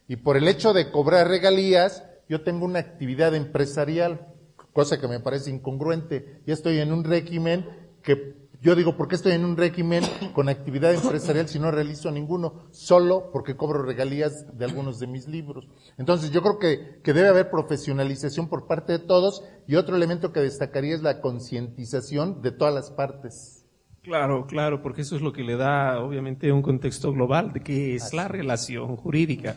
[0.06, 4.28] Y por el hecho de cobrar regalías, yo tengo una actividad empresarial,
[4.72, 6.40] cosa que me parece incongruente.
[6.46, 7.66] Ya estoy en un régimen
[8.04, 12.12] que yo digo, ¿por qué estoy en un régimen con actividad empresarial si no realizo
[12.12, 12.68] ninguno?
[12.70, 15.68] Solo porque cobro regalías de algunos de mis libros.
[15.98, 20.32] Entonces yo creo que, que debe haber profesionalización por parte de todos y otro elemento
[20.32, 23.66] que destacaría es la concientización de todas las partes.
[24.02, 27.96] Claro, claro, porque eso es lo que le da, obviamente, un contexto global de qué
[27.96, 29.56] es la relación jurídica.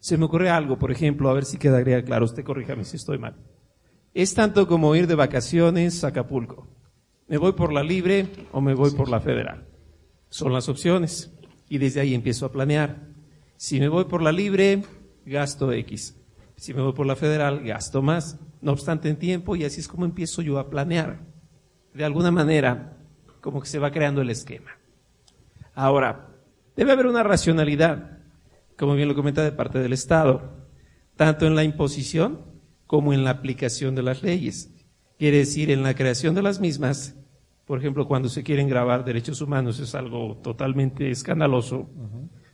[0.00, 3.18] Se me ocurre algo, por ejemplo, a ver si quedaría claro, usted corríjame si estoy
[3.18, 3.36] mal.
[4.12, 6.77] Es tanto como ir de vacaciones a Acapulco.
[7.28, 9.66] ¿Me voy por la libre o me voy por la federal?
[10.30, 11.30] Son las opciones.
[11.68, 13.06] Y desde ahí empiezo a planear.
[13.56, 14.82] Si me voy por la libre,
[15.26, 16.16] gasto X.
[16.56, 18.38] Si me voy por la federal, gasto más.
[18.62, 21.20] No obstante, en tiempo, y así es como empiezo yo a planear.
[21.92, 22.96] De alguna manera,
[23.42, 24.70] como que se va creando el esquema.
[25.74, 26.30] Ahora,
[26.76, 28.20] debe haber una racionalidad,
[28.78, 30.66] como bien lo comenta de parte del Estado,
[31.14, 32.40] tanto en la imposición
[32.86, 34.77] como en la aplicación de las leyes.
[35.18, 37.16] Quiere decir, en la creación de las mismas,
[37.66, 41.90] por ejemplo, cuando se quieren grabar derechos humanos es algo totalmente escandaloso,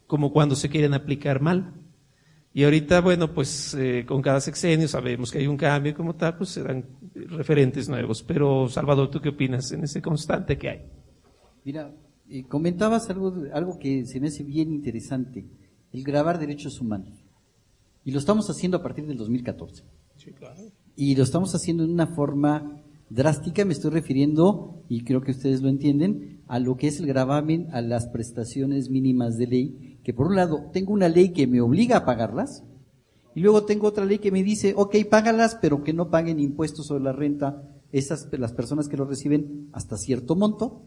[0.07, 1.75] como cuando se quieren aplicar mal.
[2.53, 6.15] Y ahorita, bueno, pues eh, con cada sexenio sabemos que hay un cambio y como
[6.15, 8.23] tal, pues se dan referentes nuevos.
[8.23, 10.83] Pero, Salvador, ¿tú qué opinas en ese constante que hay?
[11.65, 11.93] Mira,
[12.29, 15.45] eh, comentabas algo, algo que se me hace bien interesante,
[15.93, 17.25] el grabar derechos humanos.
[18.05, 19.85] Y lo estamos haciendo a partir del 2014.
[20.17, 20.61] Sí, claro.
[20.97, 22.81] Y lo estamos haciendo en una forma
[23.11, 27.07] drástica, me estoy refiriendo, y creo que ustedes lo entienden, a lo que es el
[27.07, 31.47] gravamen a las prestaciones mínimas de ley, que por un lado tengo una ley que
[31.47, 32.65] me obliga a pagarlas,
[33.35, 36.87] y luego tengo otra ley que me dice, ok, págalas, pero que no paguen impuestos
[36.87, 40.83] sobre la renta esas, las personas que lo reciben hasta cierto monto.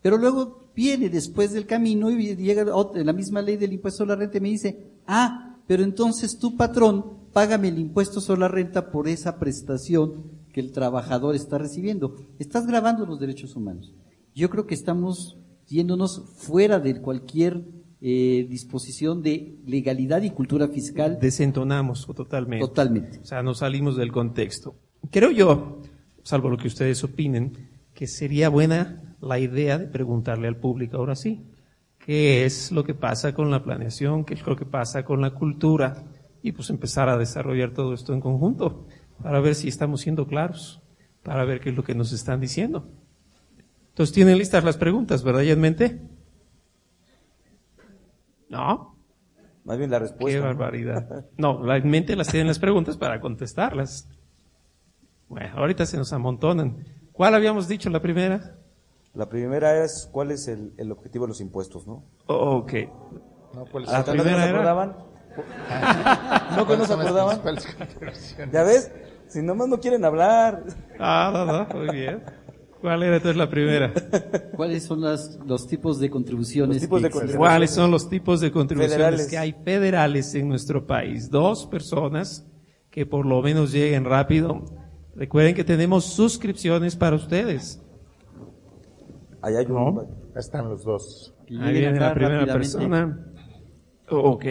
[0.00, 4.10] Pero luego viene después del camino y llega otra- la misma ley del impuesto sobre
[4.10, 8.48] la renta y me dice, ah, pero entonces tu patrón, págame el impuesto sobre la
[8.48, 12.16] renta por esa prestación que el trabajador está recibiendo.
[12.38, 13.94] Estás grabando los derechos humanos.
[14.34, 17.64] Yo creo que estamos yéndonos fuera de cualquier
[18.00, 21.18] eh, disposición de legalidad y cultura fiscal.
[21.20, 22.64] Desentonamos totalmente.
[22.64, 23.18] Totalmente.
[23.18, 24.76] O sea, nos salimos del contexto.
[25.10, 25.82] Creo yo,
[26.22, 31.16] salvo lo que ustedes opinen, que sería buena la idea de preguntarle al público ahora
[31.16, 31.44] sí,
[31.98, 35.34] qué es lo que pasa con la planeación, qué es lo que pasa con la
[35.34, 36.04] cultura
[36.42, 38.86] y pues empezar a desarrollar todo esto en conjunto
[39.22, 40.80] para ver si estamos siendo claros,
[41.22, 42.88] para ver qué es lo que nos están diciendo.
[43.88, 46.00] Entonces tienen listas las preguntas, ¿verdad, ya en mente?
[48.48, 48.96] ¿No?
[49.64, 50.38] Más bien la respuesta.
[50.38, 51.26] Qué barbaridad.
[51.36, 54.08] No, la en mente las tienen las preguntas para contestarlas.
[55.28, 56.84] Bueno, ahorita se nos amontonan.
[57.12, 58.56] ¿Cuál habíamos dicho la primera?
[59.14, 62.04] La primera es cuál es el, el objetivo de los impuestos, ¿no?
[62.26, 62.72] Oh, ok.
[63.54, 64.96] No, ¿cuál es La el- ¿No nos primera era-?
[66.56, 68.52] ¿No que nos ¿Cuáles son las acordaban?
[68.52, 68.90] ¿Ya ves?
[69.28, 70.64] Si nomás no quieren hablar.
[70.98, 72.22] Ah, no, no, muy bien.
[72.80, 73.92] ¿Cuál era entonces la primera?
[74.56, 76.76] ¿Cuáles son las, los tipos de contribuciones?
[76.76, 77.48] Los tipos de contribuciones.
[77.48, 79.26] ¿Cuáles son los tipos de contribuciones Federales.
[79.26, 81.28] que hay federales en nuestro país?
[81.28, 82.46] Dos personas
[82.90, 84.64] que por lo menos lleguen rápido.
[85.16, 87.82] Recuerden que tenemos suscripciones para ustedes.
[89.42, 90.06] Allá hay un...
[90.36, 91.34] Están los dos.
[91.60, 93.26] Ahí viene la primera persona.
[94.08, 94.44] Ok.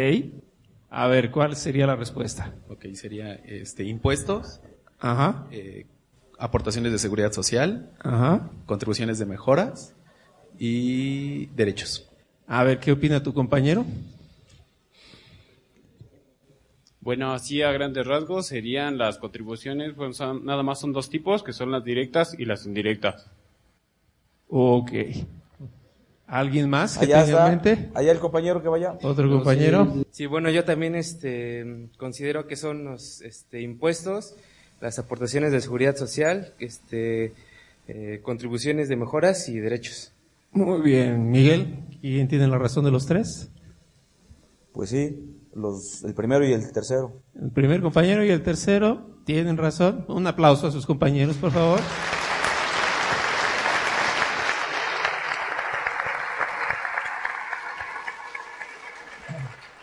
[0.89, 2.53] A ver, ¿cuál sería la respuesta?
[2.69, 4.61] Ok, sería este, impuestos,
[4.99, 5.85] Ajá, eh,
[6.39, 8.49] aportaciones de seguridad social, ajá.
[8.65, 9.93] contribuciones de mejoras
[10.57, 12.09] y derechos.
[12.47, 13.85] A ver, ¿qué opina tu compañero?
[17.01, 21.43] Bueno, así a grandes rasgos serían las contribuciones, pues son- nada más son dos tipos,
[21.43, 23.29] que son las directas y las indirectas.
[24.49, 24.91] Ok.
[26.27, 27.47] ¿Alguien más que Allá tenga está.
[27.47, 27.89] en mente?
[27.95, 28.97] Allá el compañero que vaya.
[29.01, 30.03] ¿Otro compañero?
[30.11, 34.35] Sí, bueno, yo también este, considero que son los este, impuestos,
[34.81, 37.33] las aportaciones de seguridad social, este,
[37.87, 40.11] eh, contribuciones de mejoras y derechos.
[40.51, 41.31] Muy bien.
[41.31, 43.49] Miguel, ¿quién tiene la razón de los tres?
[44.73, 47.21] Pues sí, los, el primero y el tercero.
[47.41, 50.03] El primer compañero y el tercero tienen razón.
[50.09, 51.79] Un aplauso a sus compañeros, por favor.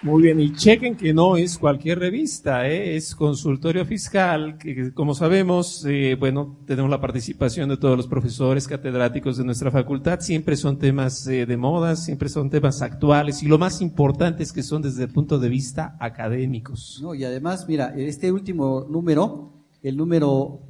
[0.04, 2.94] Muy bien, y chequen que no es cualquier revista, ¿eh?
[2.94, 8.68] es consultorio fiscal, que como sabemos, eh, bueno, tenemos la participación de todos los profesores
[8.68, 13.46] catedráticos de nuestra facultad, siempre son temas eh, de moda, siempre son temas actuales, y
[13.46, 17.00] lo más importante es que son desde el punto de vista académicos.
[17.02, 20.60] No, y además, mira, este último número, el número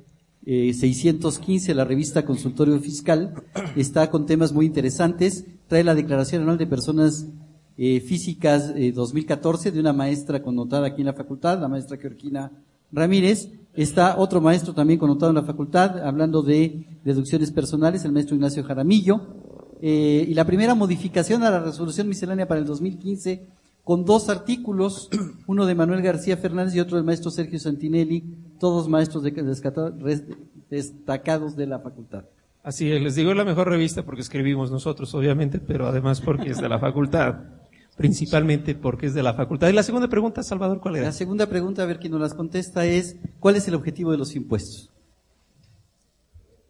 [0.46, 3.34] eh, 615, la revista Consultorio Fiscal,
[3.74, 5.44] está con temas muy interesantes.
[5.66, 7.26] Trae la Declaración Anual de Personas
[7.76, 12.50] eh, Físicas eh, 2014 de una maestra connotada aquí en la facultad, la maestra Georgina
[12.92, 13.48] Ramírez.
[13.74, 18.62] Está otro maestro también connotado en la facultad, hablando de deducciones personales, el maestro Ignacio
[18.62, 19.20] Jaramillo.
[19.82, 23.46] Eh, y la primera modificación a la resolución miscelánea para el 2015
[23.82, 25.10] con dos artículos,
[25.46, 28.22] uno de Manuel García Fernández y otro del maestro Sergio Santinelli,
[28.58, 30.24] todos maestros de-
[30.70, 32.24] destacados de la facultad.
[32.62, 36.50] Así es, les digo, es la mejor revista porque escribimos nosotros, obviamente, pero además porque
[36.50, 37.34] es de la facultad.
[37.96, 39.68] Principalmente porque es de la facultad.
[39.68, 41.06] Y la segunda pregunta, Salvador, ¿cuál era?
[41.06, 44.18] La segunda pregunta, a ver quién nos las contesta, es ¿cuál es el objetivo de
[44.18, 44.90] los impuestos?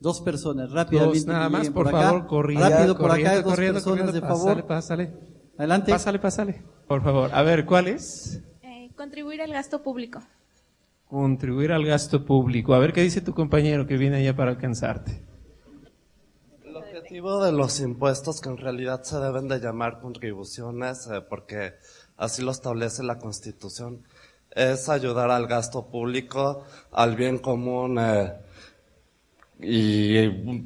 [0.01, 1.21] Dos personas, rápidamente.
[1.21, 2.03] Dos, nada más, por, acá.
[2.03, 2.69] favor, corriendo.
[2.69, 4.67] Rápido por corriendo, acá, dos corriendo, personas corriendo, de pásale, favor.
[4.67, 5.13] Pásale,
[5.57, 5.93] Adelante.
[5.93, 6.63] Pásale, pásale.
[6.87, 7.31] Por favor.
[7.33, 8.43] A ver, ¿cuál es?
[8.63, 10.21] Eh, contribuir al gasto público.
[11.07, 12.75] Contribuir al gasto público.
[12.75, 15.23] A ver qué dice tu compañero que viene allá para alcanzarte.
[17.15, 21.75] El objetivo de los impuestos que en realidad se deben de llamar contribuciones eh, porque
[22.17, 24.03] así lo establece la Constitución
[24.51, 28.33] es ayudar al gasto público, al bien común eh,
[29.61, 30.65] y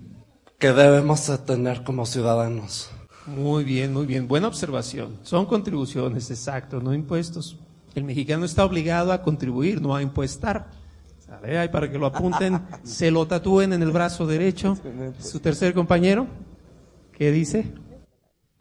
[0.59, 2.93] que debemos de tener como ciudadanos.
[3.27, 4.27] Muy bien, muy bien.
[4.27, 5.19] Buena observación.
[5.25, 7.59] Son contribuciones, exacto, no impuestos.
[7.95, 10.71] El mexicano está obligado a contribuir, no a impuestar.
[11.29, 11.59] ¿Sale?
[11.59, 14.77] Ahí para que lo apunten, se lo tatúen en el brazo derecho.
[15.21, 16.27] Su tercer compañero,
[17.13, 17.73] ¿qué dice?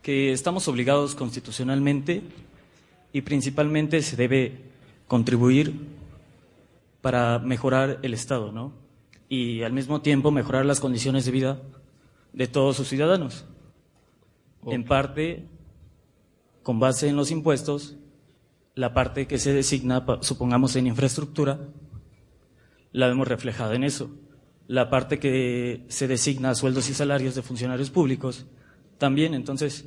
[0.08, 2.21] que estamos obligados constitucionalmente
[3.12, 4.71] y principalmente se debe
[5.06, 5.86] contribuir
[7.01, 8.71] para mejorar el Estado, ¿no?
[9.27, 11.62] Y al mismo tiempo mejorar las condiciones de vida
[12.32, 13.44] de todos sus ciudadanos.
[14.65, 15.46] En parte,
[16.63, 17.98] con base en los impuestos,
[18.75, 21.60] la parte que se designa, supongamos, en infraestructura,
[22.98, 24.10] la vemos reflejada en eso.
[24.67, 28.48] La parte que se designa a sueldos y salarios de funcionarios públicos,
[28.98, 29.35] también.
[29.35, 29.85] Entonces,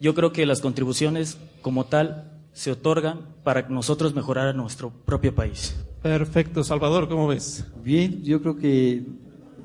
[0.00, 5.34] yo creo que las contribuciones como tal se otorgan para nosotros mejorar a nuestro propio
[5.34, 5.76] país.
[6.02, 7.64] Perfecto, Salvador, ¿cómo ves?
[7.82, 9.04] Bien, yo creo que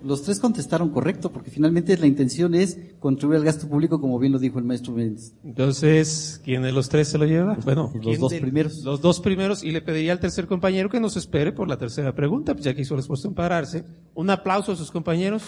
[0.04, 4.32] los tres contestaron correcto, porque finalmente la intención es contribuir al gasto público, como bien
[4.34, 5.34] lo dijo el maestro Méndez.
[5.44, 7.58] Entonces, ¿quién de los tres se lo lleva?
[7.64, 8.78] Bueno, Los ¿quién dos de- primeros.
[8.84, 12.14] Los dos primeros, y le pediría al tercer compañero que nos espere por la tercera
[12.16, 13.84] pregunta, pues ya que hizo el esfuerzo en pararse.
[14.16, 15.44] Un aplauso a sus compañeros.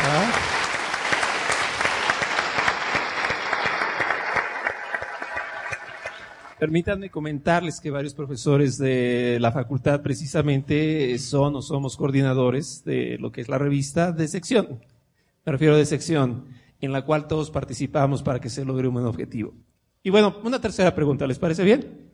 [0.00, 0.30] Ah.
[6.58, 13.30] Permítanme comentarles que varios profesores de la facultad precisamente son o somos coordinadores de lo
[13.30, 14.80] que es la revista de sección.
[15.46, 16.46] Me refiero de sección,
[16.80, 19.54] en la cual todos participamos para que se logre un buen objetivo.
[20.02, 22.10] Y bueno, una tercera pregunta, ¿les parece bien?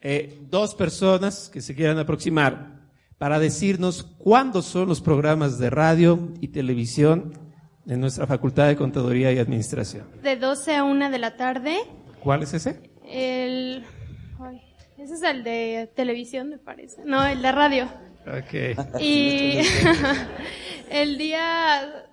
[0.00, 6.32] Eh, dos personas que se quieran aproximar para decirnos cuándo son los programas de radio
[6.40, 7.32] y televisión
[7.84, 10.06] de nuestra Facultad de Contaduría y Administración.
[10.22, 11.76] De 12 a 1 de la tarde.
[12.20, 12.85] ¿Cuál es ese?
[13.06, 13.84] El.
[14.40, 14.62] ay,
[14.98, 17.02] ese es el de televisión, me parece.
[17.04, 17.88] No, el de radio.
[18.26, 19.00] Ok.
[19.00, 19.60] Y
[20.90, 22.06] el día.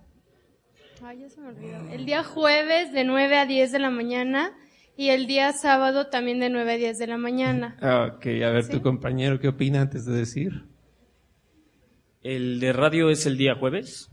[1.02, 1.90] Ay, ya se me olvidó.
[1.90, 4.54] El día jueves de 9 a 10 de la mañana.
[4.96, 7.76] Y el día sábado también de 9 a 10 de la mañana.
[7.82, 10.66] Ok, a ver, tu compañero, ¿qué opina antes de decir?
[12.22, 14.12] El de radio es el día jueves.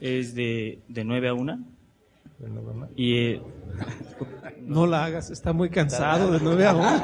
[0.00, 1.75] Es de, de 9 a 1.
[2.94, 3.42] Y eh,
[4.60, 7.02] No la hagas, está muy cansado de 9 a 1.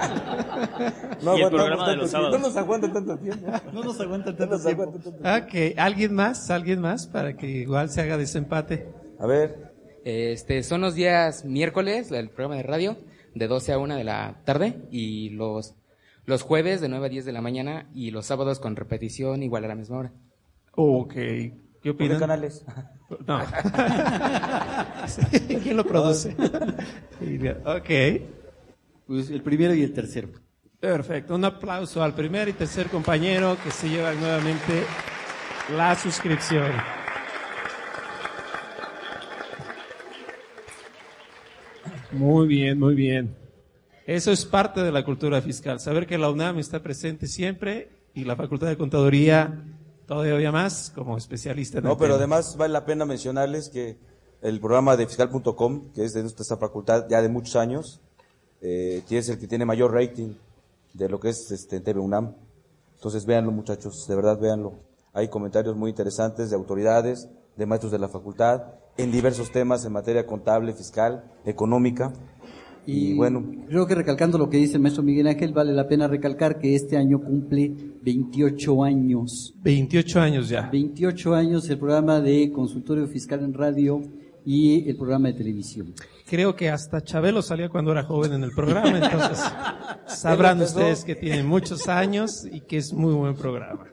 [1.23, 2.31] No Y el programa de tanto los tiempo.
[2.31, 2.41] sábados.
[2.41, 3.47] No nos aguanta tanto tiempo.
[3.73, 5.47] No nos aguanta No nos aguanta tanto tiempo.
[5.47, 6.51] Ok, ¿alguien más?
[6.51, 7.07] ¿Alguien más?
[7.07, 8.89] Para que igual se haga desempate.
[9.19, 9.73] A ver.
[10.05, 12.97] Este, son los días miércoles, el programa de radio,
[13.35, 15.75] de 12 a 1 de la tarde, y los,
[16.27, 19.65] los jueves de 9 a 10 de la mañana, y los sábados con repetición igual
[19.65, 20.13] a la misma hora.
[20.75, 21.15] Ok,
[21.83, 22.19] ¿qué opinan?
[22.19, 22.65] ¿Por qué canales?
[23.27, 23.41] No.
[25.09, 26.37] Sí, ¿Quién lo produce?
[27.65, 27.91] ok.
[29.07, 30.29] Pues el primero y el tercero.
[30.79, 31.35] Perfecto.
[31.35, 34.85] Un aplauso al primer y tercer compañero que se llevan nuevamente
[35.77, 36.71] la suscripción.
[42.13, 43.37] Muy bien, muy bien.
[44.07, 45.81] Eso es parte de la cultura fiscal.
[45.81, 49.65] Saber que la UNAM está presente siempre y la Facultad de Contaduría
[50.15, 52.19] todavía más como especialista en No, el pero tema.
[52.37, 53.99] además vale la pena mencionarles que
[54.43, 58.01] el programa de fiscal.com, que es de nuestra facultad ya de muchos años,
[58.61, 60.35] eh, es el que tiene mayor rating
[60.95, 62.35] de lo que es este, TV UNAM.
[62.97, 64.75] Entonces véanlo muchachos, de verdad véanlo.
[65.13, 68.63] Hay comentarios muy interesantes de autoridades, de maestros de la facultad,
[68.97, 72.13] en diversos temas en materia contable, fiscal, económica.
[72.85, 76.07] Y, bueno, Creo que recalcando lo que dice el maestro Miguel Ángel, vale la pena
[76.07, 77.73] recalcar que este año cumple
[78.03, 79.55] 28 años.
[79.63, 80.69] 28 años ya.
[80.71, 84.03] 28 años el programa de consultorio fiscal en radio
[84.45, 85.95] y el programa de televisión.
[86.27, 89.39] Creo que hasta Chabelo salía cuando era joven en el programa, entonces
[90.07, 93.87] sabrán ustedes que tiene muchos años y que es muy buen programa.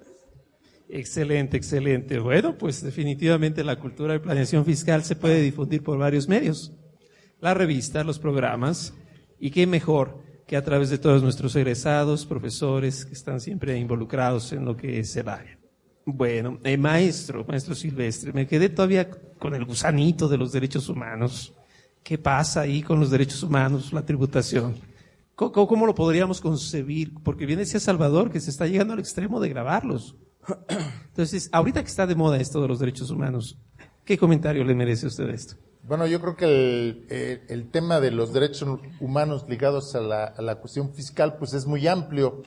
[0.89, 2.19] Excelente, excelente.
[2.19, 6.73] Bueno, pues definitivamente la cultura de planeación fiscal se puede difundir por varios medios.
[7.41, 8.93] La revista, los programas,
[9.39, 14.51] y qué mejor que a través de todos nuestros egresados, profesores que están siempre involucrados
[14.51, 15.25] en lo que es el.
[16.05, 21.53] Bueno, eh, maestro, maestro Silvestre, me quedé todavía con el gusanito de los derechos humanos.
[22.03, 24.75] ¿Qué pasa ahí con los derechos humanos, la tributación?
[25.35, 27.13] ¿Cómo, cómo- cómo lo podríamos concebir?
[27.23, 30.15] Porque bien decía Salvador que se está llegando al extremo de grabarlos.
[31.07, 33.57] Entonces, ahorita que está de moda esto de los derechos humanos,
[34.09, 35.53] ¿qué comentario le merece usted esto?
[35.83, 40.23] Bueno, yo creo que el, eh, el tema de los derechos humanos ligados a la,
[40.23, 42.41] a la cuestión fiscal, pues es muy amplio.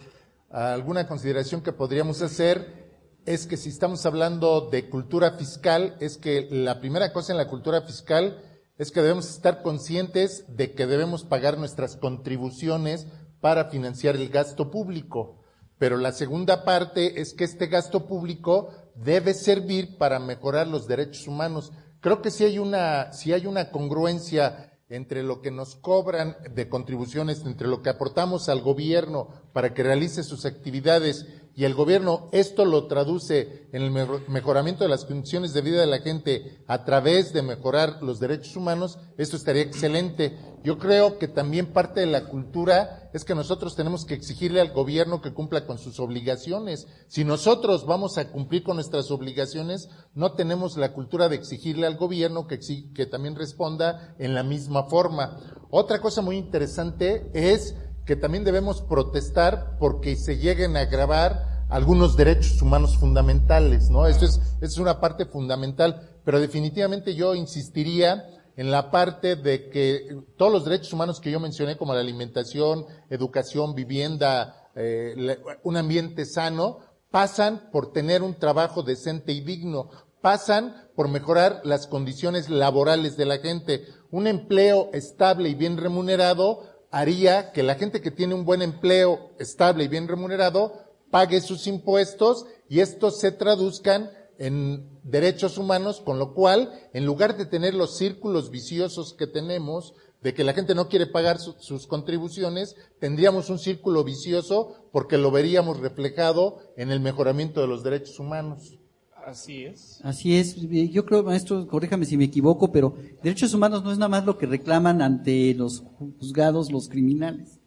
[0.51, 2.91] Alguna consideración que podríamos hacer
[3.27, 7.47] es que si estamos hablando de cultura fiscal, es que la primera cosa en la
[7.47, 8.43] cultura fiscal
[8.77, 13.07] es que debemos estar conscientes de que debemos pagar nuestras contribuciones
[13.41, 15.45] para financiar el gasto público.
[15.79, 21.26] Pero la segunda parte es que este gasto público debe servir para mejorar los derechos
[21.26, 21.72] humanos.
[22.01, 26.68] Creo que si hay una, si hay una congruencia entre lo que nos cobran de
[26.68, 32.28] contribuciones, entre lo que aportamos al gobierno para que realice sus actividades y el gobierno
[32.32, 36.62] esto lo traduce en el mejor- mejoramiento de las condiciones de vida de la gente
[36.66, 40.36] a través de mejorar los derechos humanos, esto estaría excelente.
[40.65, 44.73] Yo creo que también parte de la cultura es que nosotros tenemos que exigirle al
[44.73, 46.87] gobierno que cumpla con sus obligaciones.
[47.09, 51.97] Si nosotros vamos a cumplir con nuestras obligaciones, no tenemos la cultura de exigirle al
[51.97, 55.37] gobierno que, exi- que también responda en la misma forma.
[55.71, 57.75] Otra cosa muy interesante es
[58.07, 64.07] que también debemos protestar porque se lleguen a agravar algunos derechos humanos fundamentales, ¿no?
[64.07, 70.16] Esto es, es una parte fundamental, pero definitivamente yo insistiría en la parte de que
[70.36, 76.24] todos los derechos humanos que yo mencioné, como la alimentación, educación, vivienda, eh, un ambiente
[76.24, 76.78] sano,
[77.11, 79.90] pasan por tener un trabajo decente y digno,
[80.20, 83.84] pasan por mejorar las condiciones laborales de la gente.
[84.11, 89.30] Un empleo estable y bien remunerado haría que la gente que tiene un buen empleo
[89.38, 90.74] estable y bien remunerado
[91.11, 94.11] pague sus impuestos y estos se traduzcan
[94.47, 99.95] en derechos humanos, con lo cual, en lugar de tener los círculos viciosos que tenemos,
[100.22, 105.16] de que la gente no quiere pagar su- sus contribuciones, tendríamos un círculo vicioso porque
[105.18, 108.78] lo veríamos reflejado en el mejoramiento de los derechos humanos.
[109.24, 110.01] Así es.
[110.03, 110.57] Así es,
[110.90, 114.36] yo creo, maestro, corríjame si me equivoco, pero derechos humanos no es nada más lo
[114.38, 115.84] que reclaman ante los
[116.18, 117.61] juzgados los criminales.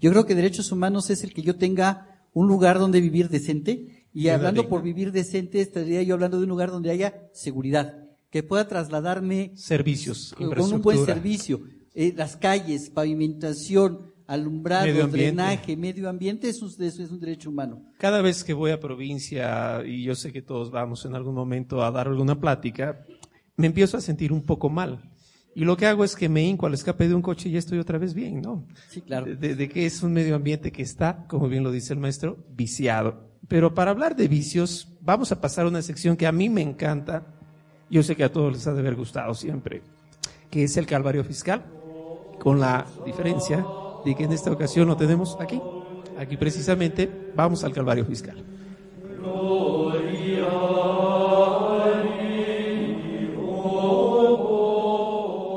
[0.00, 3.95] Yo creo que derechos humanos es el que yo tenga un lugar donde vivir decente
[4.16, 8.42] y hablando por vivir decente estaría yo hablando de un lugar donde haya seguridad, que
[8.42, 11.60] pueda trasladarme Servicios, con un buen servicio,
[11.94, 17.50] eh, las calles, pavimentación, alumbrado, Medio drenaje, medio ambiente, eso es, eso es un derecho
[17.50, 17.82] humano.
[17.98, 21.84] Cada vez que voy a provincia, y yo sé que todos vamos en algún momento
[21.84, 23.04] a dar alguna plática,
[23.56, 25.12] me empiezo a sentir un poco mal.
[25.54, 27.58] Y lo que hago es que me hinco al escape de un coche y ya
[27.58, 28.66] estoy otra vez bien, ¿no?
[28.88, 29.36] Sí, claro.
[29.36, 32.44] De, de que es un medio ambiente que está, como bien lo dice el maestro,
[32.50, 33.25] viciado.
[33.48, 36.62] Pero para hablar de vicios, vamos a pasar a una sección que a mí me
[36.62, 37.26] encanta.
[37.88, 39.82] Yo sé que a todos les ha de haber gustado siempre,
[40.50, 41.64] que es el calvario fiscal,
[42.40, 43.64] con la diferencia
[44.04, 45.60] de que en esta ocasión lo tenemos aquí.
[46.18, 48.44] Aquí precisamente vamos al calvario fiscal.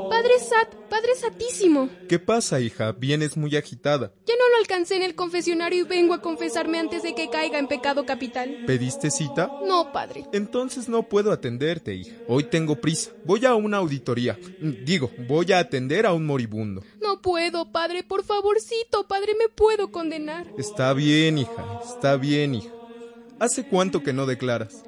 [0.08, 1.88] Padre Sat, Padre Satísimo.
[2.08, 2.92] ¿Qué pasa, hija?
[2.92, 4.12] Vienes muy agitada.
[4.26, 7.58] Ya no lo alcancé en el confesionario y vengo a confesarme antes de que caiga
[7.58, 8.64] en pecado capital.
[8.66, 9.50] ¿Pediste cita?
[9.66, 10.26] No, padre.
[10.32, 12.14] Entonces no puedo atenderte, hija.
[12.28, 13.10] Hoy tengo prisa.
[13.24, 14.38] Voy a una auditoría.
[14.60, 16.82] Mm, Digo, voy a atender a un moribundo.
[17.00, 18.02] No puedo, padre.
[18.04, 20.46] Por favorcito, padre, me puedo condenar.
[20.56, 21.80] Está bien, hija.
[21.84, 22.70] Está bien, hija.
[23.38, 24.84] ¿Hace cuánto que no declaras?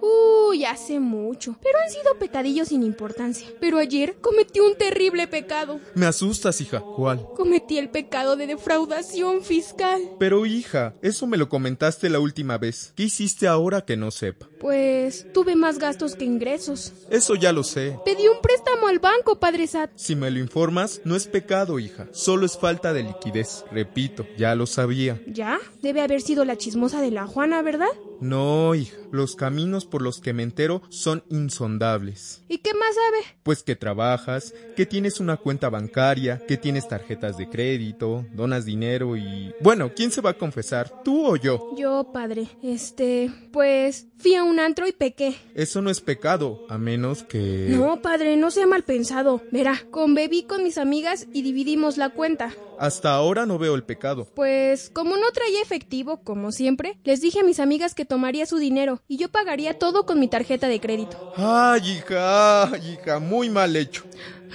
[0.73, 1.57] Hace mucho.
[1.63, 3.49] Pero han sido pecadillos sin importancia.
[3.61, 5.81] Pero ayer cometí un terrible pecado.
[5.95, 6.81] Me asustas, hija.
[6.81, 7.27] ¿Cuál?
[7.35, 10.01] Cometí el pecado de defraudación fiscal.
[10.19, 12.93] Pero, hija, eso me lo comentaste la última vez.
[12.95, 14.49] ¿Qué hiciste ahora que no sepa?
[14.63, 16.93] Pues tuve más gastos que ingresos.
[17.11, 17.99] Eso ya lo sé.
[18.05, 19.91] Pedí un préstamo al banco, padre Sat.
[19.97, 22.07] Si me lo informas, no es pecado, hija.
[22.13, 23.65] Solo es falta de liquidez.
[23.73, 25.21] Repito, ya lo sabía.
[25.27, 25.59] ¿Ya?
[25.83, 27.89] Debe haber sido la chismosa de la Juana, ¿verdad?
[28.21, 28.97] No, hija.
[29.11, 32.45] Los caminos por los que me entero son insondables.
[32.49, 33.37] ¿Y qué más sabe?
[33.43, 39.17] Pues que trabajas, que tienes una cuenta bancaria, que tienes tarjetas de crédito, donas dinero
[39.17, 39.53] y...
[39.61, 41.03] Bueno, ¿quién se va a confesar?
[41.03, 41.75] ¿Tú o yo?
[41.77, 42.47] Yo, padre.
[42.63, 45.37] Este, pues fui a un antro y pequé.
[45.55, 47.67] Eso no es pecado, a menos que...
[47.71, 49.43] No, padre, no sea mal pensado.
[49.51, 52.55] Verá, conbebí con mis amigas y dividimos la cuenta.
[52.79, 54.29] Hasta ahora no veo el pecado.
[54.35, 58.59] Pues, como no traía efectivo, como siempre, les dije a mis amigas que tomaría su
[58.59, 61.33] dinero y yo pagaría todo con mi tarjeta de crédito.
[61.37, 64.03] Ay, hija, ay, hija, muy mal hecho.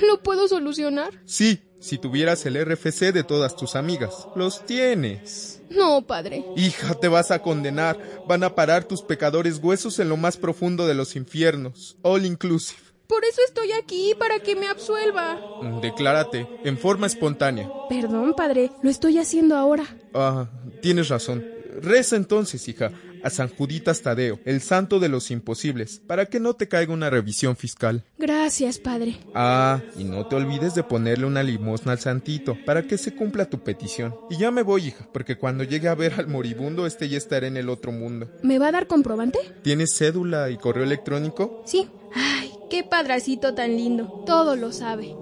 [0.02, 1.12] ¿Lo puedo solucionar?
[1.26, 4.28] Sí, si tuvieras el RFC de todas tus amigas.
[4.36, 5.57] Los tienes.
[5.70, 6.46] No, padre.
[6.56, 7.98] Hija, te vas a condenar.
[8.28, 11.98] Van a parar tus pecadores huesos en lo más profundo de los infiernos.
[12.02, 12.80] All inclusive.
[13.08, 15.40] Por eso estoy aquí, para que me absuelva.
[15.82, 17.70] Declárate, en forma espontánea.
[17.90, 19.86] Perdón, padre, lo estoy haciendo ahora.
[20.14, 20.50] Ah,
[20.82, 21.46] tienes razón.
[21.82, 22.92] Reza entonces, hija,
[23.28, 27.10] a San Juditas Tadeo, el santo de los imposibles, para que no te caiga una
[27.10, 28.04] revisión fiscal.
[28.18, 29.20] Gracias, padre.
[29.36, 33.50] Ah, y no te olvides de ponerle una limosna al santito, para que se cumpla
[33.50, 34.16] tu petición.
[34.30, 37.48] Y ya me voy, hija, porque cuando llegue a ver al moribundo, este ya estará
[37.48, 38.32] en el otro mundo.
[38.44, 39.40] ¿Me va a dar comprobante?
[39.62, 41.64] ¿Tienes cédula y correo electrónico?
[41.66, 41.90] Sí.
[42.14, 44.24] Ay, qué padracito tan lindo.
[44.26, 45.16] Todo lo sabe.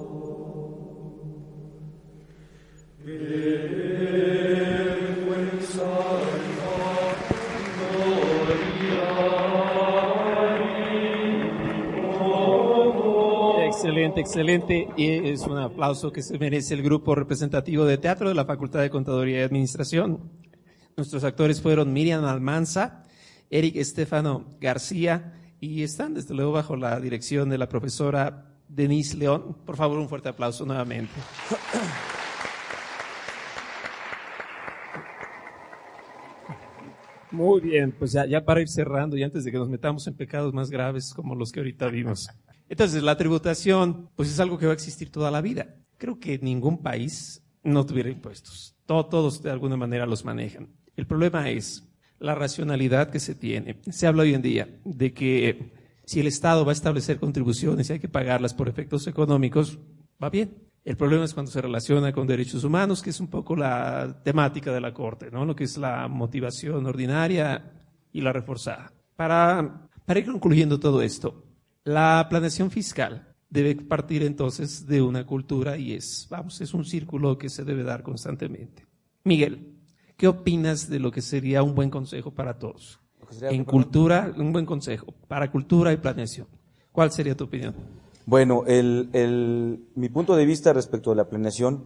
[13.85, 14.87] Excelente, excelente.
[14.97, 18.81] Y es un aplauso que se merece el grupo representativo de teatro de la Facultad
[18.81, 20.31] de Contaduría y Administración.
[20.97, 23.03] Nuestros actores fueron Miriam Almanza,
[23.51, 29.55] Eric Estefano García y están desde luego bajo la dirección de la profesora Denise León.
[29.67, 31.13] Por favor, un fuerte aplauso nuevamente.
[37.29, 40.15] Muy bien, pues ya, ya para ir cerrando y antes de que nos metamos en
[40.15, 42.27] pecados más graves como los que ahorita vimos.
[42.69, 45.75] Entonces, la tributación, pues es algo que va a existir toda la vida.
[45.97, 48.75] Creo que ningún país no tuviera impuestos.
[48.85, 50.69] Todo- todos de alguna manera los manejan.
[50.95, 51.83] El problema es
[52.19, 53.79] la racionalidad que se tiene.
[53.91, 55.73] Se habla hoy en día de que
[56.05, 59.79] si el Estado va a establecer contribuciones y hay que pagarlas por efectos económicos,
[60.23, 60.55] va bien.
[60.83, 64.71] El problema es cuando se relaciona con derechos humanos, que es un poco la temática
[64.71, 65.43] de la Corte, ¿no?
[65.43, 67.71] Lo que es la motivación ordinaria
[68.13, 68.93] y la reforzada.
[69.15, 71.43] Para, para ir concluyendo todo esto,
[71.85, 77.37] la planeación fiscal debe partir entonces de una cultura y es, vamos, es un círculo
[77.37, 78.85] que se debe dar constantemente.
[79.23, 79.77] Miguel,
[80.17, 82.99] ¿qué opinas de lo que sería un buen consejo para todos?
[83.41, 86.47] En cultura, un buen consejo para cultura y planeación.
[86.91, 87.75] ¿Cuál sería tu opinión?
[88.25, 91.85] Bueno, el, el, mi punto de vista respecto de la planeación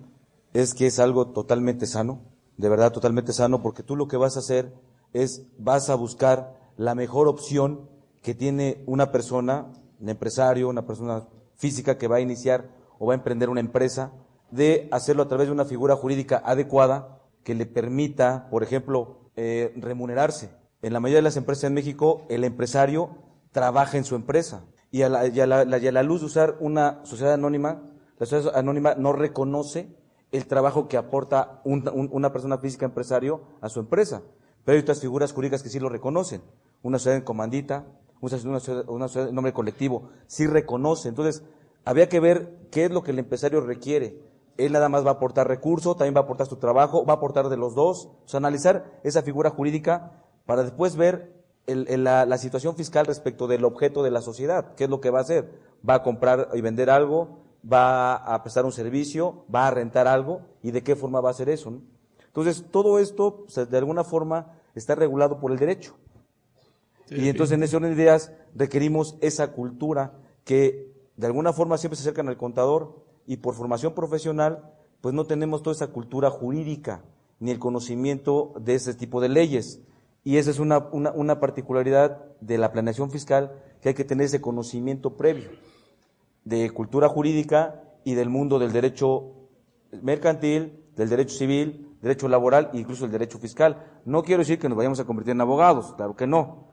[0.53, 2.21] es que es algo totalmente sano,
[2.57, 4.73] de verdad totalmente sano, porque tú lo que vas a hacer
[5.13, 7.89] es, vas a buscar la mejor opción
[8.21, 9.67] que tiene una persona,
[9.99, 14.11] un empresario, una persona física que va a iniciar o va a emprender una empresa,
[14.51, 19.73] de hacerlo a través de una figura jurídica adecuada que le permita, por ejemplo, eh,
[19.77, 20.51] remunerarse.
[20.81, 23.09] En la mayoría de las empresas en México, el empresario
[23.51, 24.65] trabaja en su empresa.
[24.91, 27.83] Y a la, luz de usar una sociedad anónima,
[28.17, 29.95] la sociedad anónima no reconoce
[30.31, 34.23] el trabajo que aporta un, un, una persona física empresario a su empresa.
[34.65, 36.41] Pero hay otras figuras jurídicas que sí lo reconocen.
[36.81, 37.85] Una sociedad en comandita,
[38.21, 41.09] una sociedad, una nombre colectivo, sí reconoce.
[41.09, 41.43] Entonces,
[41.85, 44.21] había que ver qué es lo que el empresario requiere.
[44.57, 47.17] Él nada más va a aportar recursos, también va a aportar su trabajo, va a
[47.17, 48.09] aportar de los dos.
[48.25, 51.33] O sea, analizar esa figura jurídica para después ver
[51.65, 54.73] el, la, la, situación fiscal respecto del objeto de la sociedad.
[54.75, 55.51] ¿Qué es lo que va a hacer?
[55.87, 57.45] ¿Va a comprar y vender algo?
[57.71, 59.45] ¿Va a prestar un servicio?
[59.53, 60.41] ¿Va a rentar algo?
[60.63, 61.71] ¿Y de qué forma va a hacer eso?
[61.71, 61.81] ¿no?
[62.25, 65.95] Entonces, todo esto, sea, de alguna forma, está regulado por el derecho.
[67.09, 71.97] Y entonces, en ese orden de ideas, requerimos esa cultura que, de alguna forma, siempre
[71.97, 77.03] se acercan al contador y por formación profesional, pues no tenemos toda esa cultura jurídica
[77.39, 79.81] ni el conocimiento de ese tipo de leyes.
[80.23, 84.25] Y esa es una, una, una, particularidad de la planeación fiscal, que hay que tener
[84.25, 85.49] ese conocimiento previo
[86.43, 89.33] de cultura jurídica y del mundo del derecho
[90.01, 93.85] mercantil, del derecho civil, derecho laboral e incluso el derecho fiscal.
[94.05, 96.68] No quiero decir que nos vayamos a convertir en abogados, claro que no,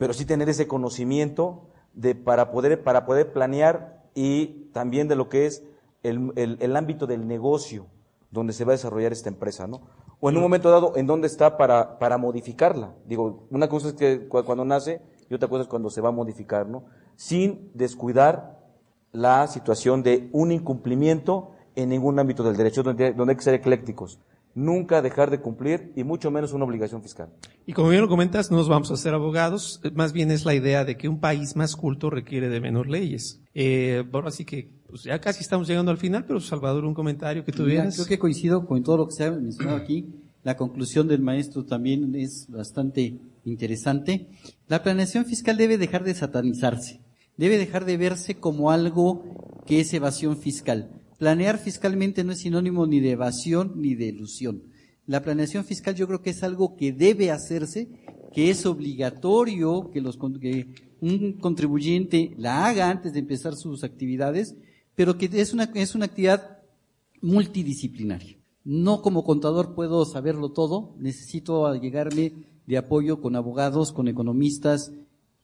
[0.00, 5.28] pero sí tener ese conocimiento de, para, poder, para poder planear y también de lo
[5.28, 5.62] que es
[6.02, 7.86] el, el, el ámbito del negocio
[8.30, 9.82] donde se va a desarrollar esta empresa, ¿no?
[10.20, 12.94] o en un momento dado en dónde está para, para modificarla.
[13.06, 16.12] Digo, una cosa es que cuando nace y otra cosa es cuando se va a
[16.12, 16.84] modificar, ¿no?
[17.16, 18.58] Sin descuidar
[19.12, 23.54] la situación de un incumplimiento en ningún ámbito del derecho, donde, donde hay que ser
[23.54, 24.20] eclécticos.
[24.54, 27.28] Nunca dejar de cumplir y mucho menos una obligación fiscal.
[27.66, 30.54] Y como bien lo comentas, no nos vamos a ser abogados, más bien es la
[30.54, 33.40] idea de que un país más culto requiere de menos leyes.
[33.54, 37.44] Eh, bueno, así que pues ya casi estamos llegando al final, pero Salvador, un comentario
[37.44, 37.94] que tuvieras.
[37.94, 40.08] Creo que coincido con todo lo que se ha mencionado aquí.
[40.42, 44.28] La conclusión del maestro también es bastante interesante.
[44.68, 47.00] La planeación fiscal debe dejar de satanizarse,
[47.36, 50.99] debe dejar de verse como algo que es evasión fiscal.
[51.20, 54.62] Planear fiscalmente no es sinónimo ni de evasión ni de ilusión.
[55.04, 57.90] La planeación fiscal yo creo que es algo que debe hacerse,
[58.32, 64.56] que es obligatorio que, los, que un contribuyente la haga antes de empezar sus actividades,
[64.94, 66.62] pero que es una, es una actividad
[67.20, 68.38] multidisciplinaria.
[68.64, 72.32] No como contador puedo saberlo todo, necesito llegarme
[72.66, 74.90] de apoyo con abogados, con economistas,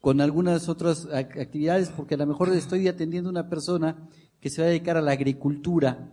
[0.00, 4.08] con algunas otras actividades, porque a lo mejor estoy atendiendo a una persona
[4.46, 6.08] que se va a dedicar a la agricultura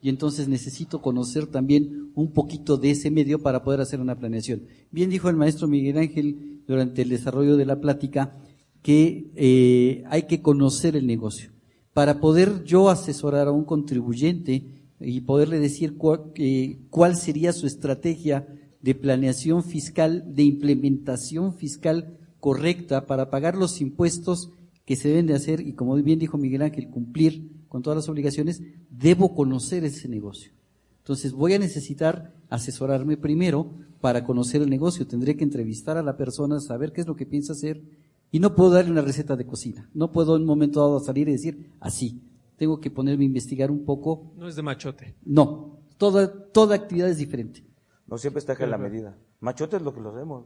[0.00, 4.68] y entonces necesito conocer también un poquito de ese medio para poder hacer una planeación.
[4.92, 8.38] Bien dijo el maestro Miguel Ángel durante el desarrollo de la plática
[8.82, 11.50] que eh, hay que conocer el negocio
[11.92, 14.64] para poder yo asesorar a un contribuyente
[15.00, 18.46] y poderle decir cuál, eh, cuál sería su estrategia
[18.80, 24.52] de planeación fiscal, de implementación fiscal correcta para pagar los impuestos
[24.84, 28.08] que se deben de hacer y como bien dijo Miguel Ángel, cumplir con todas las
[28.10, 28.60] obligaciones,
[28.90, 30.52] debo conocer ese negocio.
[30.98, 35.06] Entonces voy a necesitar asesorarme primero para conocer el negocio.
[35.06, 37.82] Tendré que entrevistar a la persona, saber qué es lo que piensa hacer
[38.30, 39.88] y no puedo darle una receta de cocina.
[39.94, 42.20] No puedo en un momento dado salir y decir así.
[42.58, 44.34] Tengo que ponerme a investigar un poco.
[44.36, 45.14] No es de machote.
[45.24, 45.78] No.
[45.96, 47.64] Toda, toda actividad es diferente.
[48.06, 49.16] No siempre está en la medida.
[49.40, 50.44] Machote es lo que lo hacemos.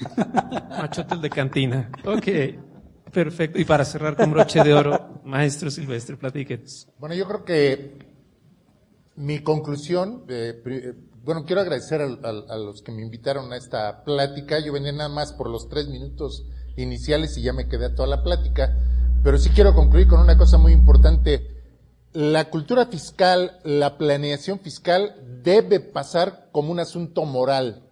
[0.70, 1.90] machote el de cantina.
[2.06, 2.28] Ok.
[3.12, 3.60] Perfecto.
[3.60, 6.88] Y para cerrar con broche de oro, maestro Silvestre, platíquenos.
[6.98, 7.98] Bueno, yo creo que
[9.16, 14.02] mi conclusión, eh, bueno, quiero agradecer a, a, a, los que me invitaron a esta
[14.04, 14.58] plática.
[14.60, 16.46] Yo venía nada más por los tres minutos
[16.76, 18.78] iniciales y ya me quedé a toda la plática.
[19.22, 21.48] Pero sí quiero concluir con una cosa muy importante.
[22.14, 27.90] La cultura fiscal, la planeación fiscal debe pasar como un asunto moral.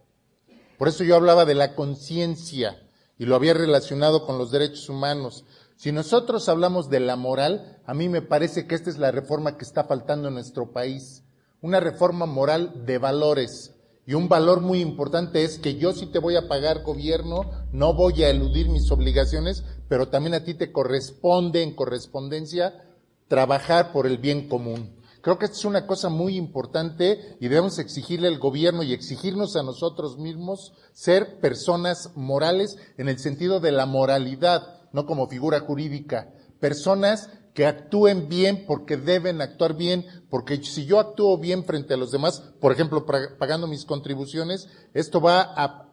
[0.79, 2.79] Por eso yo hablaba de la conciencia
[3.21, 5.45] y lo había relacionado con los derechos humanos.
[5.77, 9.59] Si nosotros hablamos de la moral, a mí me parece que esta es la reforma
[9.59, 11.23] que está faltando en nuestro país.
[11.61, 13.75] Una reforma moral de valores.
[14.07, 17.43] Y un valor muy importante es que yo sí te voy a pagar gobierno,
[17.73, 22.87] no voy a eludir mis obligaciones, pero también a ti te corresponde en correspondencia
[23.29, 24.97] trabajar por el bien común.
[25.23, 29.63] Creo que es una cosa muy importante y debemos exigirle al gobierno y exigirnos a
[29.63, 36.33] nosotros mismos ser personas morales en el sentido de la moralidad, no como figura jurídica.
[36.59, 41.99] Personas que actúen bien porque deben actuar bien, porque si yo actúo bien frente a
[41.99, 45.87] los demás, por ejemplo, pagando mis contribuciones, esto va a,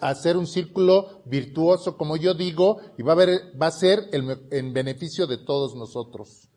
[0.00, 3.16] hacer un círculo virtuoso, como yo digo, y va a,
[3.60, 6.50] va a ser en beneficio de todos nosotros.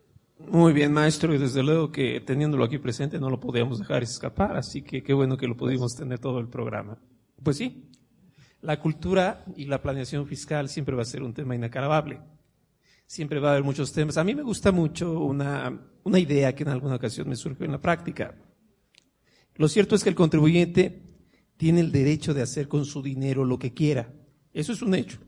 [0.50, 4.56] Muy bien, maestro, y desde luego que teniéndolo aquí presente no lo podíamos dejar escapar,
[4.58, 6.98] así que qué bueno que lo pudimos tener todo el programa.
[7.42, 7.90] Pues sí,
[8.62, 12.20] la cultura y la planeación fiscal siempre va a ser un tema inacabable
[13.14, 14.18] siempre va a haber muchos temas.
[14.18, 17.72] A mí me gusta mucho una, una idea que en alguna ocasión me surgió en
[17.72, 18.36] la práctica.
[19.56, 21.04] Lo cierto es que el contribuyente
[21.58, 24.12] tiene el derecho de hacer con su dinero lo que quiera.
[24.52, 25.20] Eso es un hecho.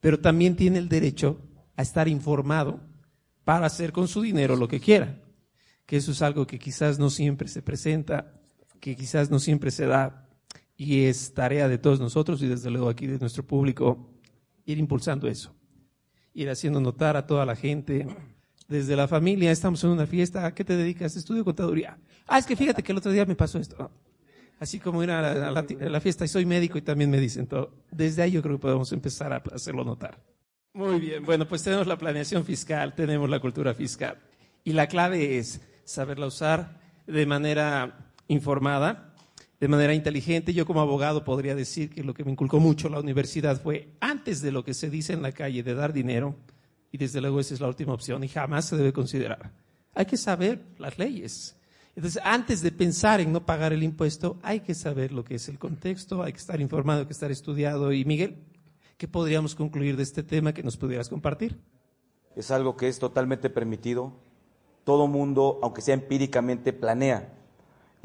[0.00, 1.42] Pero también tiene el derecho
[1.76, 2.80] a estar informado
[3.46, 5.22] para hacer con su dinero lo que quiera.
[5.86, 8.34] Que eso es algo que quizás no siempre se presenta,
[8.80, 10.28] que quizás no siempre se da.
[10.76, 14.10] Y es tarea de todos nosotros y desde luego aquí de nuestro público
[14.66, 15.56] ir impulsando eso
[16.36, 18.06] ir haciendo notar a toda la gente,
[18.68, 21.16] desde la familia, estamos en una fiesta, ¿a qué te dedicas?
[21.16, 21.98] Estudio contaduría.
[22.26, 23.90] Ah, es que fíjate que el otro día me pasó esto.
[24.60, 27.72] Así como ir a la, fiesta y soy médico y también me dicen todo.
[27.90, 30.18] Desde ahí yo creo que podemos empezar a hacerlo notar.
[30.76, 34.18] Muy bien, bueno, pues tenemos la planeación fiscal, tenemos la cultura fiscal.
[34.62, 39.14] Y la clave es saberla usar de manera informada,
[39.58, 40.52] de manera inteligente.
[40.52, 44.42] Yo como abogado podría decir que lo que me inculcó mucho la universidad fue antes
[44.42, 46.36] de lo que se dice en la calle de dar dinero,
[46.92, 49.52] y desde luego esa es la última opción y jamás se debe considerar.
[49.94, 51.56] Hay que saber las leyes.
[51.94, 55.48] Entonces, antes de pensar en no pagar el impuesto, hay que saber lo que es
[55.48, 57.94] el contexto, hay que estar informado, hay que estar estudiado.
[57.94, 58.36] Y Miguel,
[58.96, 61.60] ¿qué podríamos concluir de este tema que nos pudieras compartir?
[62.34, 64.12] Es algo que es totalmente permitido.
[64.84, 67.36] Todo mundo, aunque sea empíricamente, planea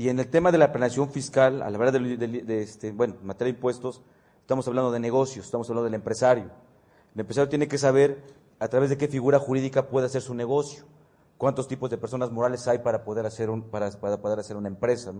[0.01, 3.27] y en el tema de la planeación fiscal, a la hora de, este, bueno, en
[3.27, 4.01] materia de impuestos,
[4.39, 6.45] estamos hablando de negocios, estamos hablando del empresario.
[7.13, 8.23] El empresario tiene que saber
[8.59, 10.85] a través de qué figura jurídica puede hacer su negocio,
[11.37, 14.69] cuántos tipos de personas morales hay para poder hacer, un, para, para poder hacer una
[14.69, 15.13] empresa.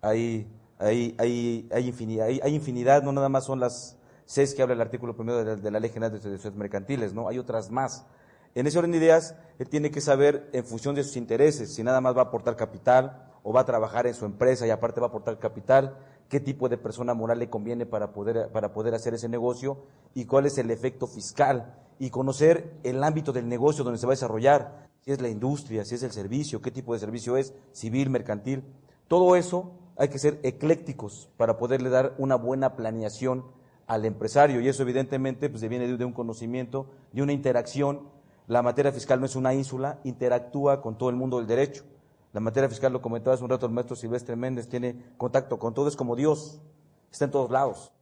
[0.00, 0.46] Hay,
[0.78, 3.96] hay, hay, hay, infinidad, hay, infinidad, no nada más son las
[4.32, 7.28] seis que habla el artículo primero de la, Ley General de Servicios Mercantiles, ¿no?
[7.28, 8.06] hay otras más.
[8.54, 11.82] En ese orden de ideas, él tiene que saber en función de sus intereses, si
[11.82, 15.00] nada más va a aportar capital, o va a trabajar en su empresa y aparte
[15.00, 15.98] va a aportar capital,
[16.30, 20.24] qué tipo de persona moral le conviene para poder, para poder hacer ese negocio y
[20.24, 24.16] cuál es el efecto fiscal y conocer el ámbito del negocio donde se va a
[24.16, 28.08] desarrollar, si es la industria, si es el servicio, qué tipo de servicio es, civil,
[28.08, 28.64] mercantil.
[29.08, 33.44] Todo eso hay que ser eclécticos para poderle dar una buena planeación
[33.92, 38.08] al empresario y eso evidentemente pues viene de un conocimiento, de una interacción.
[38.46, 41.84] La materia fiscal no es una ínsula, interactúa con todo el mundo del derecho.
[42.32, 45.74] La materia fiscal, lo comentaba hace un rato el maestro Silvestre Méndez, tiene contacto con
[45.74, 46.62] todo, es como Dios,
[47.10, 47.92] está en todos lados.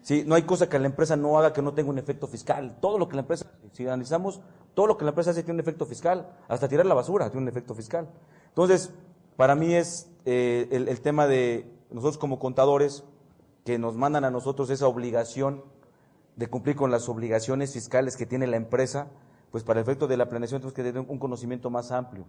[0.00, 0.24] ¿Sí?
[0.26, 2.78] No hay cosa que la empresa no haga que no tenga un efecto fiscal.
[2.80, 4.40] Todo lo que la empresa, si analizamos,
[4.72, 6.30] todo lo que la empresa hace tiene un efecto fiscal.
[6.48, 8.08] Hasta tirar la basura tiene un efecto fiscal.
[8.48, 8.90] Entonces,
[9.36, 13.04] para mí es eh, el, el tema de nosotros como contadores,
[13.64, 15.62] que nos mandan a nosotros esa obligación
[16.36, 19.08] de cumplir con las obligaciones fiscales que tiene la empresa,
[19.50, 22.24] pues para el efecto de la planeación tenemos que tener un conocimiento más amplio.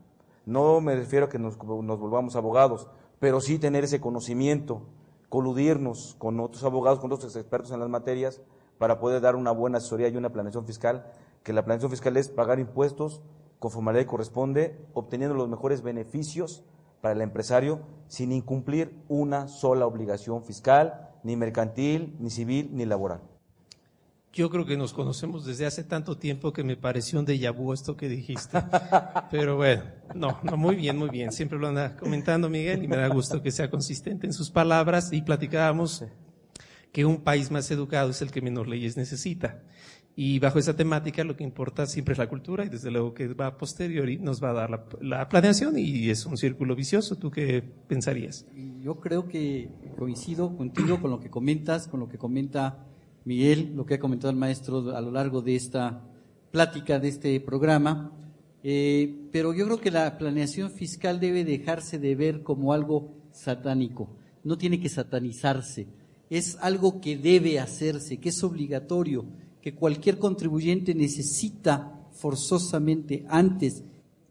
[0.46, 2.88] No me refiero a que nos, volvamos abogados,
[3.20, 4.82] pero sí tener ese conocimiento,
[5.30, 8.42] coludirnos con otros abogados, con otros expertos en las materias,
[8.80, 11.06] para poder dar una buena asesoría y una planeación fiscal,
[11.44, 13.22] que la planeación fiscal es pagar impuestos
[13.60, 16.64] conforme a la corresponde, obteniendo los mejores beneficios
[17.02, 23.22] para el empresario sin incumplir una sola obligación fiscal, ni mercantil, ni civil, ni laboral.
[24.34, 27.74] Yo creo que nos conocemos desde hace tanto tiempo que me pareció un déjà vu
[27.74, 28.60] esto que dijiste.
[29.32, 29.84] Pero bueno,
[30.16, 31.34] no, no, muy bien, muy bien.
[31.34, 35.12] Siempre lo anda comentando Miguel y me da gusto que sea consistente en sus palabras
[35.12, 36.06] y platicábamos
[36.94, 39.64] que un país más educado es el que menos leyes necesita.
[40.16, 43.30] Y bajo esa temática lo que importa siempre es la cultura y desde luego que
[43.30, 47.16] va a posteriori nos va a dar la, la planeación y es un círculo vicioso.
[47.16, 48.46] ¿Tú qué pensarías?
[48.82, 52.86] Yo creo que coincido contigo con lo que comentas, con lo que comenta
[53.24, 56.04] Miguel, lo que ha comentado el maestro a lo largo de esta
[56.52, 58.12] plática, de este programa,
[58.64, 64.10] eh, pero yo creo que la planeación fiscal debe dejarse de ver como algo satánico,
[64.44, 65.88] no tiene que satanizarse,
[66.30, 69.26] es algo que debe hacerse, que es obligatorio,
[69.62, 73.84] que cualquier contribuyente necesita forzosamente antes,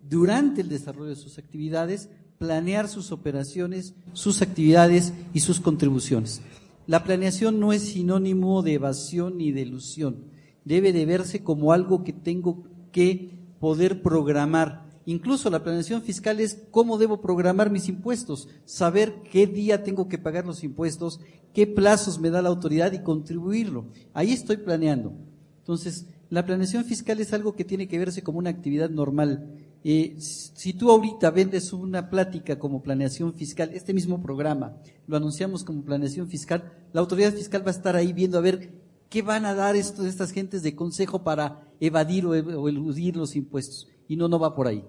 [0.09, 2.09] durante el desarrollo de sus actividades,
[2.39, 6.43] planear sus operaciones, sus actividades y sus contribuciones.
[6.87, 10.25] La planeación no es sinónimo de evasión ni de ilusión.
[10.65, 14.90] Debe de verse como algo que tengo que poder programar.
[15.11, 20.19] Incluso la planeación fiscal es cómo debo programar mis impuestos, saber qué día tengo que
[20.19, 21.19] pagar los impuestos,
[21.53, 23.87] qué plazos me da la autoridad y contribuirlo.
[24.15, 25.13] Ahí estoy planeando.
[25.59, 29.53] Entonces, La planeación fiscal es algo que tiene que verse como una actividad normal.
[29.83, 34.77] Eh, si tú ahorita vendes una plática como planeación fiscal, este mismo programa
[35.09, 38.71] lo anunciamos como planeación fiscal, la autoridad fiscal va a estar ahí viendo a ver
[39.09, 43.89] qué van a dar estas gentes de consejo para evadir o, o eludir los impuestos.
[44.07, 44.85] Y no, no va por ahí.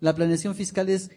[0.00, 1.10] La planeación fiscal es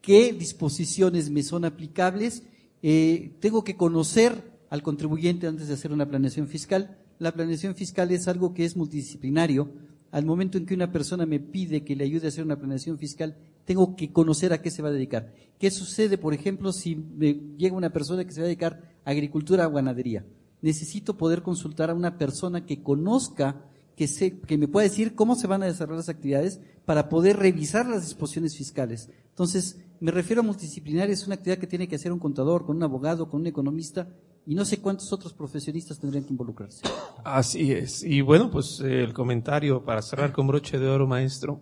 [0.00, 2.42] qué disposiciones me son aplicables.
[2.82, 6.98] Eh, tengo que conocer al contribuyente antes de hacer una planeación fiscal.
[7.18, 9.70] La planeación fiscal es algo que es multidisciplinario.
[10.10, 12.98] Al momento en que una persona me pide que le ayude a hacer una planeación
[12.98, 15.32] fiscal, tengo que conocer a qué se va a dedicar.
[15.58, 19.10] ¿Qué sucede, por ejemplo, si me llega una persona que se va a dedicar a
[19.10, 20.24] agricultura o ganadería?
[20.62, 23.64] Necesito poder consultar a una persona que conozca,
[23.96, 27.38] que, se, que me pueda decir cómo se van a desarrollar las actividades para poder
[27.38, 29.10] revisar las disposiciones fiscales.
[29.30, 32.76] Entonces, me refiero a multidisciplinaria, es una actividad que tiene que hacer un contador, con
[32.76, 34.08] un abogado, con un economista,
[34.46, 36.82] y no sé cuántos otros profesionistas tendrían que involucrarse.
[37.24, 38.04] Así es.
[38.04, 41.60] Y bueno, pues eh, el comentario para cerrar con broche de oro, maestro,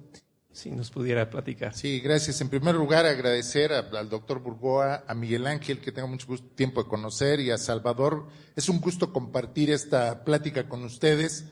[0.53, 1.75] si nos pudiera platicar.
[1.75, 2.41] Sí, gracias.
[2.41, 6.47] En primer lugar, agradecer a- al doctor Burgoa, a Miguel Ángel, que tengo mucho gusto-
[6.55, 8.27] tiempo de conocer, y a Salvador.
[8.55, 11.47] Es un gusto compartir esta plática con ustedes.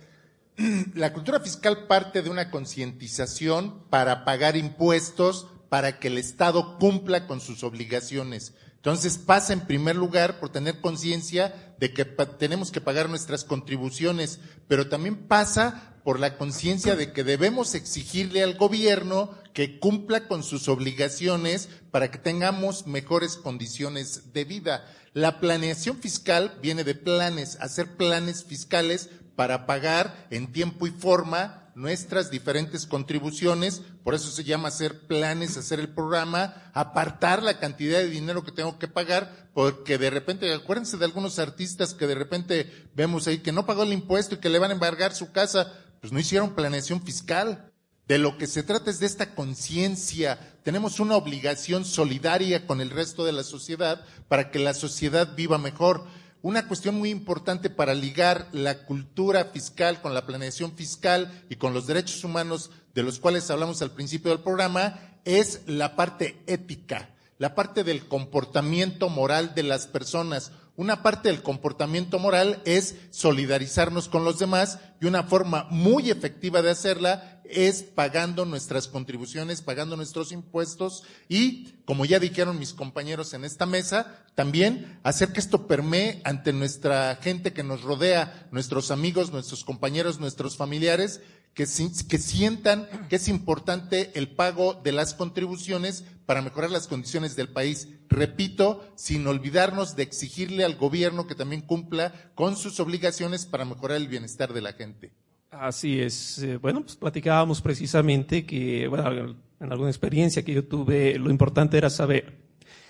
[0.94, 7.26] La cultura fiscal parte de una concientización para pagar impuestos, para que el Estado cumpla
[7.26, 8.54] con sus obligaciones.
[8.76, 14.40] Entonces pasa en primer lugar por tener conciencia de que tenemos que pagar nuestras contribuciones,
[14.68, 20.42] pero también pasa por la conciencia de que debemos exigirle al gobierno que cumpla con
[20.42, 24.84] sus obligaciones para que tengamos mejores condiciones de vida.
[25.14, 31.62] La planeación fiscal viene de planes, hacer planes fiscales para pagar en tiempo y forma
[31.74, 37.98] nuestras diferentes contribuciones, por eso se llama hacer planes, hacer el programa, apartar la cantidad
[37.98, 42.14] de dinero que tengo que pagar, porque de repente, acuérdense de algunos artistas que de
[42.14, 45.32] repente vemos ahí que no pagó el impuesto y que le van a embargar su
[45.32, 47.68] casa, pues no hicieron planeación fiscal.
[48.08, 50.58] De lo que se trata es de esta conciencia.
[50.64, 55.56] Tenemos una obligación solidaria con el resto de la sociedad para que la sociedad viva
[55.56, 56.04] mejor.
[56.42, 61.72] Una cuestión muy importante para ligar la cultura fiscal con la planeación fiscal y con
[61.72, 67.10] los derechos humanos de los cuales hablamos al principio del programa es la parte ética,
[67.38, 70.50] la parte del comportamiento moral de las personas.
[70.74, 76.62] Una parte del comportamiento moral es solidarizarnos con los demás y una forma muy efectiva
[76.62, 83.34] de hacerla es pagando nuestras contribuciones, pagando nuestros impuestos y, como ya dijeron mis compañeros
[83.34, 88.90] en esta mesa, también hacer que esto permee ante nuestra gente que nos rodea, nuestros
[88.90, 91.20] amigos, nuestros compañeros, nuestros familiares,
[91.54, 97.36] que, que sientan que es importante el pago de las contribuciones para mejorar las condiciones
[97.36, 97.88] del país.
[98.08, 103.98] Repito, sin olvidarnos de exigirle al gobierno que también cumpla con sus obligaciones para mejorar
[103.98, 105.12] el bienestar de la gente.
[105.50, 106.38] Así es.
[106.38, 111.76] Eh, Bueno, pues platicábamos precisamente que, bueno, en alguna experiencia que yo tuve, lo importante
[111.76, 112.40] era saber.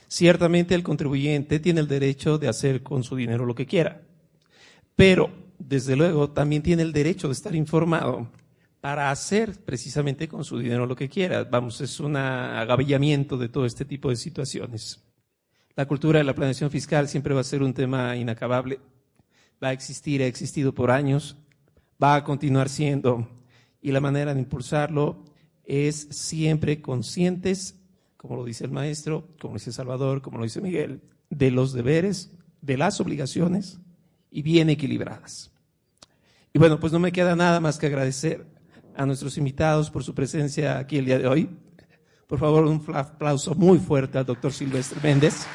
[0.06, 4.02] Ciertamente el contribuyente tiene el derecho de hacer con su dinero lo que quiera,
[4.94, 8.28] pero desde luego también tiene el derecho de estar informado
[8.82, 11.44] para hacer precisamente con su dinero lo que quiera.
[11.44, 15.04] Vamos, es un agavillamiento de todo este tipo de situaciones.
[15.76, 18.80] La cultura de la planeación fiscal siempre va a ser un tema inacabable.
[19.62, 21.36] Va a existir, ha existido por años,
[22.02, 23.28] va a continuar siendo.
[23.80, 25.26] Y la manera de impulsarlo
[25.62, 27.76] es siempre conscientes,
[28.16, 31.72] como lo dice el maestro, como lo dice Salvador, como lo dice Miguel, de los
[31.72, 33.78] deberes, de las obligaciones
[34.28, 35.52] y bien equilibradas.
[36.52, 38.51] Y bueno, pues no me queda nada más que agradecer
[38.96, 41.50] a nuestros invitados por su presencia aquí el día de hoy.
[42.26, 45.46] Por favor, un aplauso muy fuerte al doctor Silvestre Méndez.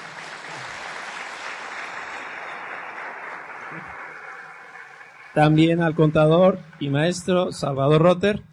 [5.34, 8.44] También al contador y maestro Salvador Rotter.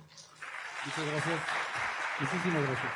[0.84, 1.40] Muchas gracias.
[2.20, 2.92] Muchísimas gracias.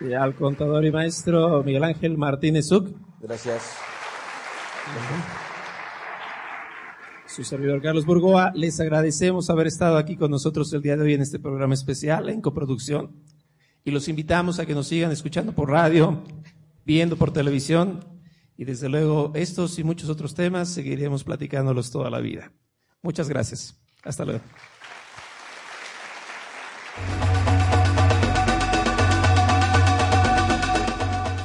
[0.00, 2.88] Y al contador y maestro Miguel Ángel Martínez Zuc.
[3.20, 3.76] Gracias.
[7.30, 11.14] Su servidor Carlos Burgoa, les agradecemos haber estado aquí con nosotros el día de hoy
[11.14, 13.22] en este programa especial en coproducción.
[13.84, 16.24] Y los invitamos a que nos sigan escuchando por radio,
[16.84, 18.04] viendo por televisión
[18.56, 22.52] y desde luego estos y muchos otros temas seguiremos platicándolos toda la vida.
[23.00, 23.80] Muchas gracias.
[24.02, 24.40] Hasta luego.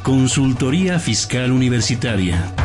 [0.03, 2.64] Consultoría Fiscal Universitaria.